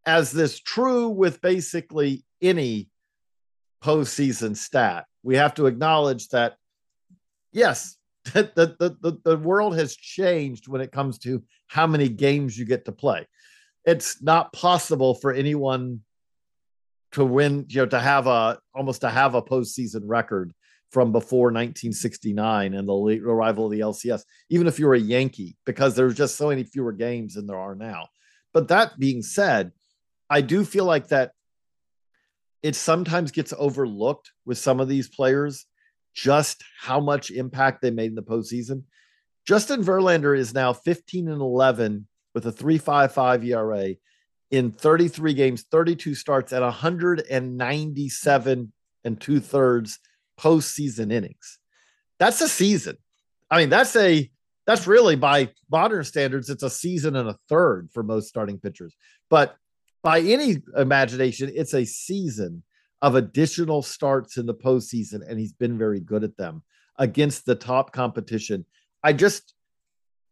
as 0.05 0.33
this 0.33 0.59
true 0.59 1.09
with 1.09 1.41
basically 1.41 2.25
any 2.41 2.89
postseason 3.83 4.57
stat, 4.57 5.07
we 5.23 5.37
have 5.37 5.55
to 5.55 5.67
acknowledge 5.67 6.29
that 6.29 6.57
yes, 7.53 7.97
the, 8.25 8.51
the, 8.55 8.97
the, 9.01 9.19
the 9.25 9.37
world 9.37 9.77
has 9.77 9.97
changed 9.97 10.69
when 10.69 10.81
it 10.81 10.93
comes 10.93 11.19
to 11.21 11.43
how 11.67 11.87
many 11.87 12.09
games 12.09 12.59
you 12.59 12.65
get 12.65 12.85
to 12.85 12.93
play. 12.93 13.27
It's 13.85 14.23
not 14.23 14.53
possible 14.53 15.15
for 15.15 15.33
anyone 15.33 16.01
to 17.13 17.25
win, 17.25 17.67
you 17.69 17.83
know, 17.83 17.87
to 17.87 18.01
have 18.01 18.27
a 18.27 18.59
almost 18.75 19.03
to 19.03 19.11
have 19.11 19.35
a 19.35 19.43
postseason 19.43 20.03
record 20.05 20.53
from 20.91 21.13
before 21.13 21.47
1969 21.47 22.75
and 22.75 22.89
the 22.89 23.21
arrival 23.25 23.67
of 23.67 23.73
the 23.73 23.81
LCS, 23.81 24.23
even 24.51 24.67
if 24.67 24.79
you're 24.79 24.95
a 24.95 24.99
Yankee, 24.99 25.57
because 25.67 25.95
there's 25.95 26.15
just 26.15 26.37
so 26.37 26.49
many 26.49 26.65
fewer 26.65 26.93
games 26.93 27.35
than 27.35 27.47
there 27.47 27.59
are 27.59 27.75
now. 27.75 28.07
But 28.53 28.69
that 28.69 28.99
being 28.99 29.23
said, 29.23 29.73
I 30.31 30.41
do 30.41 30.65
feel 30.65 30.85
like 30.85 31.09
that 31.09 31.33
it 32.63 32.75
sometimes 32.75 33.33
gets 33.33 33.53
overlooked 33.57 34.33
with 34.45 34.59
some 34.59 34.81
of 34.81 34.89
these 34.89 35.09
players 35.09 35.67
just 36.15 36.65
how 36.81 37.01
much 37.01 37.31
impact 37.31 37.83
they 37.83 37.91
made 37.91 38.11
in 38.11 38.15
the 38.15 38.23
postseason. 38.23 38.85
Justin 39.47 39.85
Verlander 39.85 40.37
is 40.37 40.55
now 40.55 40.73
15 40.73 41.29
and 41.29 41.41
11 41.41 42.09
with 42.35 42.47
a 42.47 42.53
3.55 42.53 43.45
ERA 43.45 43.95
in 44.51 44.73
33 44.73 45.35
games, 45.35 45.65
32 45.71 46.15
starts 46.15 46.53
at 46.53 46.63
197 46.63 48.73
and 49.05 49.21
two 49.21 49.41
thirds 49.41 49.99
postseason 50.39 51.13
innings. 51.13 51.59
That's 52.19 52.41
a 52.41 52.49
season. 52.49 52.97
I 53.51 53.59
mean, 53.59 53.69
that's 53.69 53.95
a 53.97 54.31
that's 54.67 54.87
really 54.87 55.15
by 55.15 55.51
modern 55.71 56.05
standards, 56.05 56.51
it's 56.51 56.65
a 56.65 56.71
season 56.71 57.15
and 57.17 57.29
a 57.29 57.39
third 57.49 57.89
for 57.93 58.03
most 58.03 58.29
starting 58.29 58.59
pitchers. 58.59 58.95
But 59.31 59.57
by 60.03 60.21
any 60.21 60.57
imagination, 60.77 61.53
it's 61.55 61.75
a 61.75 61.85
season 61.85 62.63
of 63.03 63.15
additional 63.15 63.83
starts 63.83 64.37
in 64.37 64.47
the 64.47 64.55
postseason, 64.55 65.21
and 65.29 65.39
he's 65.39 65.53
been 65.53 65.79
very 65.79 66.01
good 66.01 66.25
at 66.25 66.37
them 66.37 66.63
against 66.99 67.47
the 67.47 67.55
top 67.55 67.93
competition. 67.93 68.65
I 69.03 69.13
just 69.13 69.55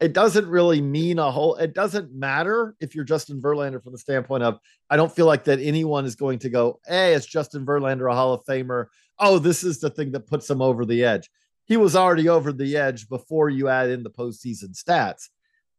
it 0.01 0.13
doesn't 0.13 0.49
really 0.49 0.81
mean 0.81 1.19
a 1.19 1.31
whole 1.31 1.55
it 1.57 1.73
doesn't 1.73 2.13
matter 2.13 2.75
if 2.81 2.95
you're 2.95 3.05
Justin 3.05 3.41
Verlander 3.41 3.83
from 3.83 3.93
the 3.93 3.99
standpoint 3.99 4.43
of 4.43 4.59
I 4.91 4.97
don't 4.97 5.15
feel 5.15 5.27
like 5.27 5.45
that 5.45 5.61
anyone 5.61 6.05
is 6.05 6.17
going 6.17 6.41
to 6.41 6.49
go, 6.49 6.81
hey, 6.87 7.15
it's 7.15 7.27
Justin 7.27 7.65
Verlander, 7.65 8.11
a 8.11 8.15
Hall 8.15 8.35
of 8.35 8.45
Famer. 8.45 8.87
Oh, 9.19 9.39
this 9.39 9.65
is 9.65 9.81
the 9.81 9.91
thing 9.91 10.13
that 10.13 10.27
puts 10.27 10.49
him 10.49 10.61
over 10.61 10.85
the 10.85 11.05
edge. 11.05 11.31
He 11.67 11.77
was 11.77 11.97
already 11.97 12.29
over 12.29 12.53
the 12.53 12.77
edge 12.77 13.09
before 13.09 13.49
you 13.49 13.69
add 13.69 13.91
in 13.91 14.03
the 14.03 14.11
postseason 14.11 14.77
stats. 14.77 15.29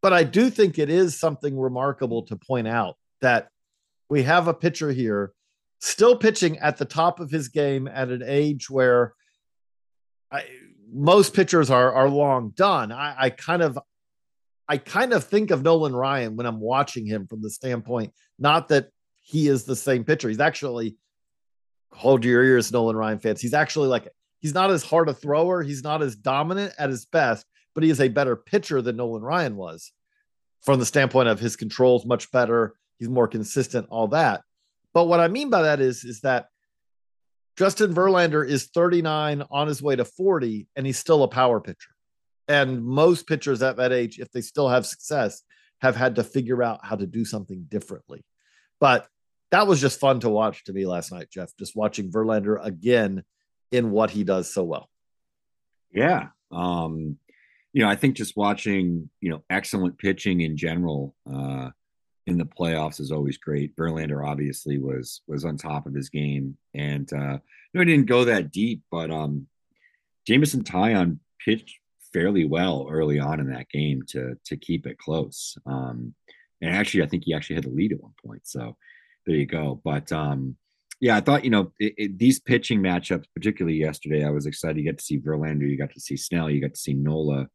But 0.01 0.13
I 0.13 0.23
do 0.23 0.49
think 0.49 0.77
it 0.77 0.89
is 0.89 1.19
something 1.19 1.57
remarkable 1.57 2.23
to 2.23 2.35
point 2.35 2.67
out 2.67 2.95
that 3.21 3.49
we 4.09 4.23
have 4.23 4.47
a 4.47 4.53
pitcher 4.53 4.91
here 4.91 5.33
still 5.79 6.15
pitching 6.15 6.57
at 6.59 6.77
the 6.77 6.85
top 6.85 7.19
of 7.19 7.31
his 7.31 7.47
game 7.49 7.87
at 7.87 8.09
an 8.09 8.23
age 8.25 8.69
where 8.69 9.13
I, 10.31 10.43
most 10.91 11.33
pitchers 11.33 11.69
are 11.69 11.93
are 11.93 12.09
long 12.09 12.49
done. 12.51 12.91
I, 12.91 13.15
I 13.17 13.29
kind 13.29 13.61
of 13.61 13.77
I 14.67 14.77
kind 14.77 15.13
of 15.13 15.23
think 15.23 15.51
of 15.51 15.63
Nolan 15.63 15.95
Ryan 15.95 16.35
when 16.35 16.45
I'm 16.45 16.59
watching 16.59 17.05
him 17.05 17.27
from 17.27 17.41
the 17.41 17.49
standpoint, 17.49 18.13
not 18.39 18.69
that 18.69 18.89
he 19.21 19.47
is 19.47 19.63
the 19.63 19.75
same 19.75 20.03
pitcher. 20.03 20.29
He's 20.29 20.39
actually 20.39 20.97
hold 21.95 22.23
your 22.23 22.43
ears, 22.43 22.71
Nolan 22.71 22.95
Ryan 22.95 23.19
fans. 23.19 23.41
He's 23.41 23.53
actually 23.53 23.87
like 23.87 24.07
he's 24.39 24.53
not 24.53 24.71
as 24.71 24.83
hard 24.83 25.09
a 25.09 25.13
thrower, 25.13 25.63
he's 25.63 25.83
not 25.83 26.01
as 26.01 26.15
dominant 26.15 26.73
at 26.77 26.89
his 26.89 27.05
best, 27.05 27.45
but 27.73 27.83
he 27.83 27.89
is 27.89 28.01
a 28.01 28.09
better 28.09 28.35
pitcher 28.35 28.81
than 28.81 28.97
Nolan 28.97 29.23
Ryan 29.23 29.55
was 29.55 29.91
from 30.61 30.79
the 30.79 30.85
standpoint 30.85 31.29
of 31.29 31.39
his 31.39 31.55
controls 31.55 32.05
much 32.05 32.31
better. 32.31 32.75
He's 32.97 33.09
more 33.09 33.27
consistent, 33.27 33.87
all 33.89 34.07
that. 34.09 34.41
But 34.93 35.05
what 35.05 35.19
I 35.19 35.27
mean 35.27 35.49
by 35.49 35.63
that 35.63 35.79
is, 35.79 36.03
is 36.03 36.21
that 36.21 36.47
Justin 37.57 37.93
Verlander 37.93 38.47
is 38.47 38.65
39 38.67 39.43
on 39.49 39.67
his 39.67 39.81
way 39.81 39.95
to 39.95 40.05
40, 40.05 40.67
and 40.75 40.85
he's 40.85 40.97
still 40.97 41.23
a 41.23 41.27
power 41.27 41.61
pitcher. 41.61 41.91
And 42.47 42.83
most 42.83 43.27
pitchers 43.27 43.61
at 43.61 43.77
that 43.77 43.91
age, 43.91 44.19
if 44.19 44.31
they 44.31 44.41
still 44.41 44.69
have 44.69 44.85
success, 44.85 45.43
have 45.81 45.95
had 45.95 46.15
to 46.15 46.23
figure 46.23 46.63
out 46.63 46.79
how 46.83 46.95
to 46.95 47.05
do 47.05 47.25
something 47.25 47.65
differently. 47.69 48.23
But 48.79 49.07
that 49.55 49.67
was 49.67 49.79
just 49.79 50.01
fun 50.01 50.19
to 50.19 50.29
watch 50.29 50.65
to 50.65 50.73
me 50.73 50.85
last 50.85 51.13
night, 51.13 51.29
Jeff, 51.31 51.55
just 51.57 51.77
watching 51.77 52.11
Verlander 52.11 52.63
again 52.63 53.23
in 53.71 53.89
what 53.89 54.09
he 54.09 54.25
does 54.25 54.53
so 54.53 54.63
well. 54.63 54.89
Yeah. 55.93 56.27
Um, 56.51 57.17
you 57.71 57.81
know, 57.81 57.89
I 57.89 57.95
think 57.95 58.17
just 58.17 58.35
watching, 58.35 59.09
you 59.21 59.29
know, 59.29 59.43
excellent 59.49 59.97
pitching 59.97 60.41
in 60.41 60.57
general 60.57 61.15
uh, 61.31 61.69
in 62.27 62.37
the 62.37 62.45
playoffs 62.45 62.99
is 62.99 63.13
always 63.13 63.37
great. 63.37 63.75
Verlander 63.77 64.27
obviously 64.27 64.77
was 64.77 65.21
was 65.25 65.45
on 65.45 65.55
top 65.55 65.85
of 65.85 65.93
his 65.93 66.09
game, 66.09 66.57
and 66.73 67.11
uh, 67.13 67.37
know, 67.73 67.81
he 67.81 67.85
didn't 67.85 68.07
go 68.07 68.25
that 68.25 68.51
deep, 68.51 68.81
but 68.91 69.09
um, 69.09 69.47
Jameson 70.27 70.63
Taillon 70.63 71.19
pitched 71.43 71.79
fairly 72.13 72.45
well 72.45 72.87
early 72.89 73.19
on 73.19 73.39
in 73.39 73.51
that 73.51 73.69
game 73.69 74.01
to 74.09 74.37
to 74.45 74.57
keep 74.57 74.85
it 74.85 74.97
close. 74.97 75.57
Um, 75.65 76.13
and 76.61 76.75
actually, 76.75 77.03
I 77.03 77.07
think 77.07 77.23
he 77.25 77.33
actually 77.33 77.55
had 77.55 77.65
the 77.65 77.69
lead 77.69 77.93
at 77.93 78.01
one 78.01 78.13
point. 78.25 78.47
So 78.47 78.75
there 79.25 79.35
you 79.35 79.45
go. 79.45 79.81
But 79.83 80.11
um, 80.11 80.55
yeah, 80.99 81.17
I 81.17 81.21
thought 81.21 81.43
you 81.43 81.49
know 81.49 81.71
it, 81.79 81.93
it, 81.97 82.17
these 82.17 82.39
pitching 82.39 82.79
matchups, 82.79 83.25
particularly 83.33 83.77
yesterday, 83.77 84.23
I 84.25 84.29
was 84.29 84.45
excited. 84.45 84.77
You 84.77 84.83
get 84.83 84.97
to 84.97 85.03
see 85.03 85.19
Verlander, 85.19 85.69
you 85.69 85.77
got 85.77 85.93
to 85.93 85.99
see 85.99 86.17
Snell, 86.17 86.49
you 86.49 86.61
got 86.61 86.73
to 86.73 86.79
see 86.79 86.93
Nola 86.93 87.47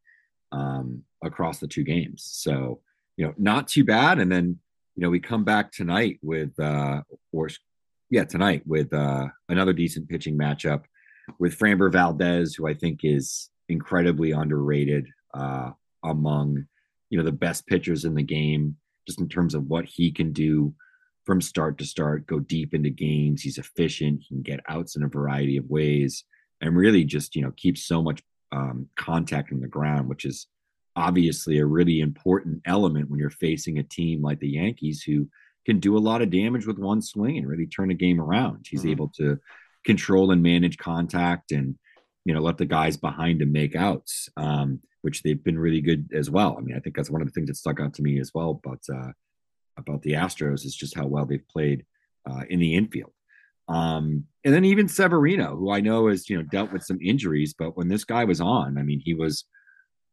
um, 0.51 1.03
across 1.23 1.59
the 1.59 1.67
two 1.67 1.83
games. 1.83 2.23
So 2.25 2.81
you 3.17 3.25
know, 3.25 3.33
not 3.37 3.67
too 3.67 3.83
bad. 3.83 4.19
And 4.19 4.31
then 4.31 4.59
you 4.95 5.01
know 5.01 5.09
we 5.09 5.19
come 5.19 5.43
back 5.43 5.71
tonight 5.71 6.19
with 6.21 6.57
uh, 6.59 7.01
or 7.31 7.49
yeah 8.09 8.25
tonight 8.25 8.63
with 8.65 8.93
uh, 8.93 9.27
another 9.49 9.73
decent 9.73 10.09
pitching 10.09 10.37
matchup 10.37 10.83
with 11.39 11.57
Framber 11.57 11.91
Valdez, 11.91 12.55
who 12.55 12.67
I 12.67 12.73
think 12.73 13.01
is 13.03 13.49
incredibly 13.69 14.31
underrated 14.31 15.07
uh, 15.33 15.71
among 16.03 16.65
you 17.09 17.17
know 17.17 17.23
the 17.23 17.31
best 17.31 17.67
pitchers 17.67 18.05
in 18.05 18.15
the 18.15 18.23
game, 18.23 18.77
just 19.07 19.19
in 19.19 19.27
terms 19.27 19.55
of 19.55 19.67
what 19.67 19.85
he 19.85 20.11
can 20.11 20.31
do 20.31 20.73
from 21.31 21.39
start 21.39 21.77
to 21.77 21.85
start, 21.85 22.27
go 22.27 22.39
deep 22.39 22.73
into 22.73 22.89
games. 22.89 23.41
He's 23.41 23.57
efficient. 23.57 24.19
He 24.19 24.35
can 24.35 24.41
get 24.41 24.59
outs 24.67 24.97
in 24.97 25.03
a 25.03 25.07
variety 25.07 25.55
of 25.55 25.69
ways, 25.69 26.25
and 26.59 26.75
really 26.75 27.05
just 27.05 27.37
you 27.37 27.41
know 27.41 27.53
keep 27.55 27.77
so 27.77 28.01
much 28.01 28.21
um, 28.51 28.89
contact 28.97 29.53
on 29.53 29.61
the 29.61 29.67
ground, 29.69 30.09
which 30.09 30.25
is 30.25 30.47
obviously 30.97 31.59
a 31.59 31.65
really 31.65 32.01
important 32.01 32.61
element 32.65 33.09
when 33.09 33.17
you're 33.17 33.29
facing 33.29 33.79
a 33.79 33.83
team 33.83 34.21
like 34.21 34.41
the 34.41 34.49
Yankees 34.49 35.03
who 35.03 35.29
can 35.65 35.79
do 35.79 35.95
a 35.95 36.05
lot 36.09 36.21
of 36.21 36.31
damage 36.31 36.67
with 36.67 36.77
one 36.77 37.01
swing 37.01 37.37
and 37.37 37.47
really 37.47 37.65
turn 37.65 37.91
a 37.91 37.93
game 37.93 38.19
around. 38.19 38.65
He's 38.69 38.81
mm-hmm. 38.81 38.89
able 38.89 39.07
to 39.15 39.39
control 39.85 40.31
and 40.31 40.43
manage 40.43 40.77
contact 40.79 41.53
and 41.53 41.75
you 42.25 42.33
know 42.33 42.41
let 42.41 42.57
the 42.57 42.65
guys 42.65 42.97
behind 42.97 43.41
him 43.41 43.53
make 43.53 43.73
outs. 43.73 44.27
Um, 44.35 44.81
which 45.01 45.23
they've 45.23 45.43
been 45.45 45.57
really 45.57 45.79
good 45.79 46.09
as 46.13 46.29
well. 46.29 46.57
I 46.57 46.61
mean, 46.61 46.75
I 46.75 46.81
think 46.81 46.97
that's 46.97 47.09
one 47.09 47.21
of 47.21 47.27
the 47.27 47.31
things 47.31 47.47
that 47.47 47.55
stuck 47.55 47.79
out 47.79 47.93
to 47.95 48.03
me 48.03 48.19
as 48.19 48.31
well 48.35 48.59
But 48.61 48.81
uh, 48.93 49.13
about 49.77 50.01
the 50.01 50.13
Astros 50.13 50.65
is 50.65 50.75
just 50.75 50.95
how 50.95 51.05
well 51.05 51.25
they've 51.25 51.47
played 51.47 51.85
uh, 52.29 52.43
in 52.49 52.59
the 52.59 52.75
infield. 52.75 53.11
Um, 53.67 54.25
and 54.43 54.53
then 54.53 54.65
even 54.65 54.87
Severino, 54.87 55.55
who 55.55 55.71
I 55.71 55.81
know 55.81 56.07
has 56.07 56.29
you 56.29 56.37
know 56.37 56.43
dealt 56.43 56.73
with 56.73 56.83
some 56.83 56.99
injuries, 57.01 57.53
but 57.57 57.77
when 57.77 57.87
this 57.87 58.03
guy 58.03 58.25
was 58.25 58.41
on, 58.41 58.77
I 58.77 58.83
mean, 58.83 58.99
he 58.99 59.13
was 59.13 59.45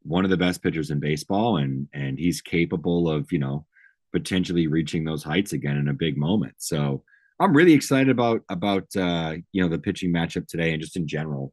one 0.03 0.25
of 0.25 0.31
the 0.31 0.37
best 0.37 0.63
pitchers 0.63 0.91
in 0.91 1.01
baseball, 1.01 1.57
and 1.57 1.89
and 1.93 2.19
he's 2.19 2.41
capable 2.41 3.11
of 3.11 3.33
you 3.33 3.39
know 3.39 3.67
potentially 4.13 4.67
reaching 4.67 5.05
those 5.05 5.23
heights 5.25 5.53
again 5.53 5.77
in 5.77 5.89
a 5.89 5.95
big 5.95 6.17
moment. 6.17 6.55
So 6.59 7.03
I'm 7.41 7.57
really 7.57 7.73
excited 7.73 8.11
about 8.11 8.43
about 8.49 8.95
uh, 8.97 9.37
you 9.53 9.63
know 9.63 9.69
the 9.69 9.79
pitching 9.79 10.13
matchup 10.13 10.47
today 10.47 10.73
and 10.73 10.83
just 10.83 10.97
in 10.97 11.09
general. 11.09 11.53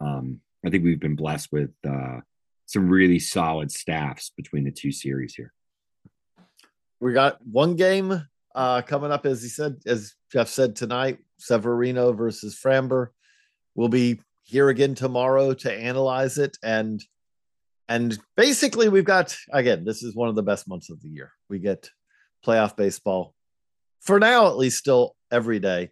Um, 0.00 0.40
I 0.64 0.70
think 0.70 0.84
we've 0.84 1.00
been 1.00 1.16
blessed 1.16 1.50
with 1.52 1.70
uh, 1.88 2.20
some 2.66 2.88
really 2.88 3.18
solid 3.18 3.70
staffs 3.70 4.30
between 4.36 4.64
the 4.64 4.72
two 4.72 4.92
series 4.92 5.34
here. 5.34 5.52
We 7.00 7.12
got 7.12 7.38
one 7.46 7.76
game 7.76 8.26
uh, 8.54 8.82
coming 8.82 9.12
up, 9.12 9.26
as 9.26 9.42
he 9.42 9.48
said, 9.48 9.76
as 9.86 10.14
Jeff 10.32 10.48
said 10.48 10.76
tonight, 10.76 11.18
Severino 11.38 12.12
versus 12.12 12.58
Framber. 12.58 13.08
We'll 13.74 13.88
be 13.88 14.20
here 14.46 14.68
again 14.68 14.94
tomorrow 14.94 15.52
to 15.52 15.72
analyze 15.72 16.38
it. 16.38 16.56
And 16.62 17.02
and 17.88 18.18
basically 18.36 18.88
we've 18.88 19.04
got 19.04 19.36
again 19.52 19.84
this 19.84 20.02
is 20.02 20.14
one 20.14 20.28
of 20.28 20.34
the 20.34 20.42
best 20.42 20.68
months 20.68 20.88
of 20.90 21.00
the 21.02 21.08
year. 21.08 21.32
We 21.48 21.58
get 21.58 21.90
playoff 22.44 22.76
baseball 22.76 23.34
for 24.00 24.18
now 24.18 24.46
at 24.46 24.56
least 24.56 24.78
still 24.78 25.16
every 25.30 25.58
day. 25.58 25.90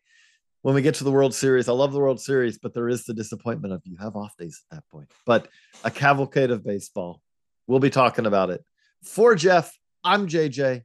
When 0.63 0.75
we 0.75 0.83
get 0.83 0.95
to 0.97 1.05
the 1.05 1.13
world 1.13 1.35
series 1.35 1.69
i 1.69 1.73
love 1.73 1.93
the 1.93 1.99
world 1.99 2.21
series 2.21 2.59
but 2.59 2.73
there 2.73 2.89
is 2.89 3.05
the 3.05 3.13
disappointment 3.13 3.75
of 3.75 3.83
you 3.85 3.97
have 3.99 4.17
off 4.17 4.37
days 4.39 4.63
at 4.71 4.77
that 4.77 4.89
point. 4.91 5.11
But 5.27 5.49
a 5.85 5.91
cavalcade 5.91 6.51
of 6.51 6.65
baseball. 6.65 7.21
We'll 7.67 7.81
be 7.81 7.91
talking 7.91 8.27
about 8.27 8.51
it. 8.51 8.65
For 9.03 9.35
jeff 9.35 9.77
i'm 10.05 10.27
jj 10.29 10.85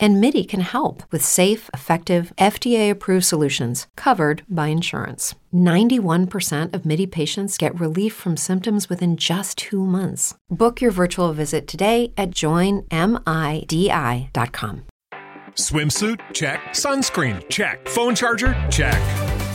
And 0.00 0.18
MIDI 0.20 0.44
can 0.44 0.60
help 0.60 1.02
with 1.12 1.22
safe, 1.22 1.68
effective, 1.74 2.32
FDA 2.38 2.90
approved 2.90 3.26
solutions 3.26 3.86
covered 3.96 4.42
by 4.48 4.68
insurance. 4.68 5.34
91% 5.54 6.74
of 6.74 6.86
MIDI 6.86 7.06
patients 7.06 7.58
get 7.58 7.78
relief 7.78 8.14
from 8.14 8.38
symptoms 8.38 8.88
within 8.88 9.18
just 9.18 9.58
two 9.58 9.84
months. 9.84 10.34
Book 10.48 10.80
your 10.80 10.90
virtual 10.90 11.34
visit 11.34 11.66
today 11.66 12.14
at 12.16 12.30
joinmidi.com. 12.30 12.86
Swimsuit? 15.54 16.20
Check. 16.32 16.60
Sunscreen? 16.70 17.46
Check. 17.50 17.86
Phone 17.88 18.14
charger? 18.14 18.54
Check. 18.70 19.29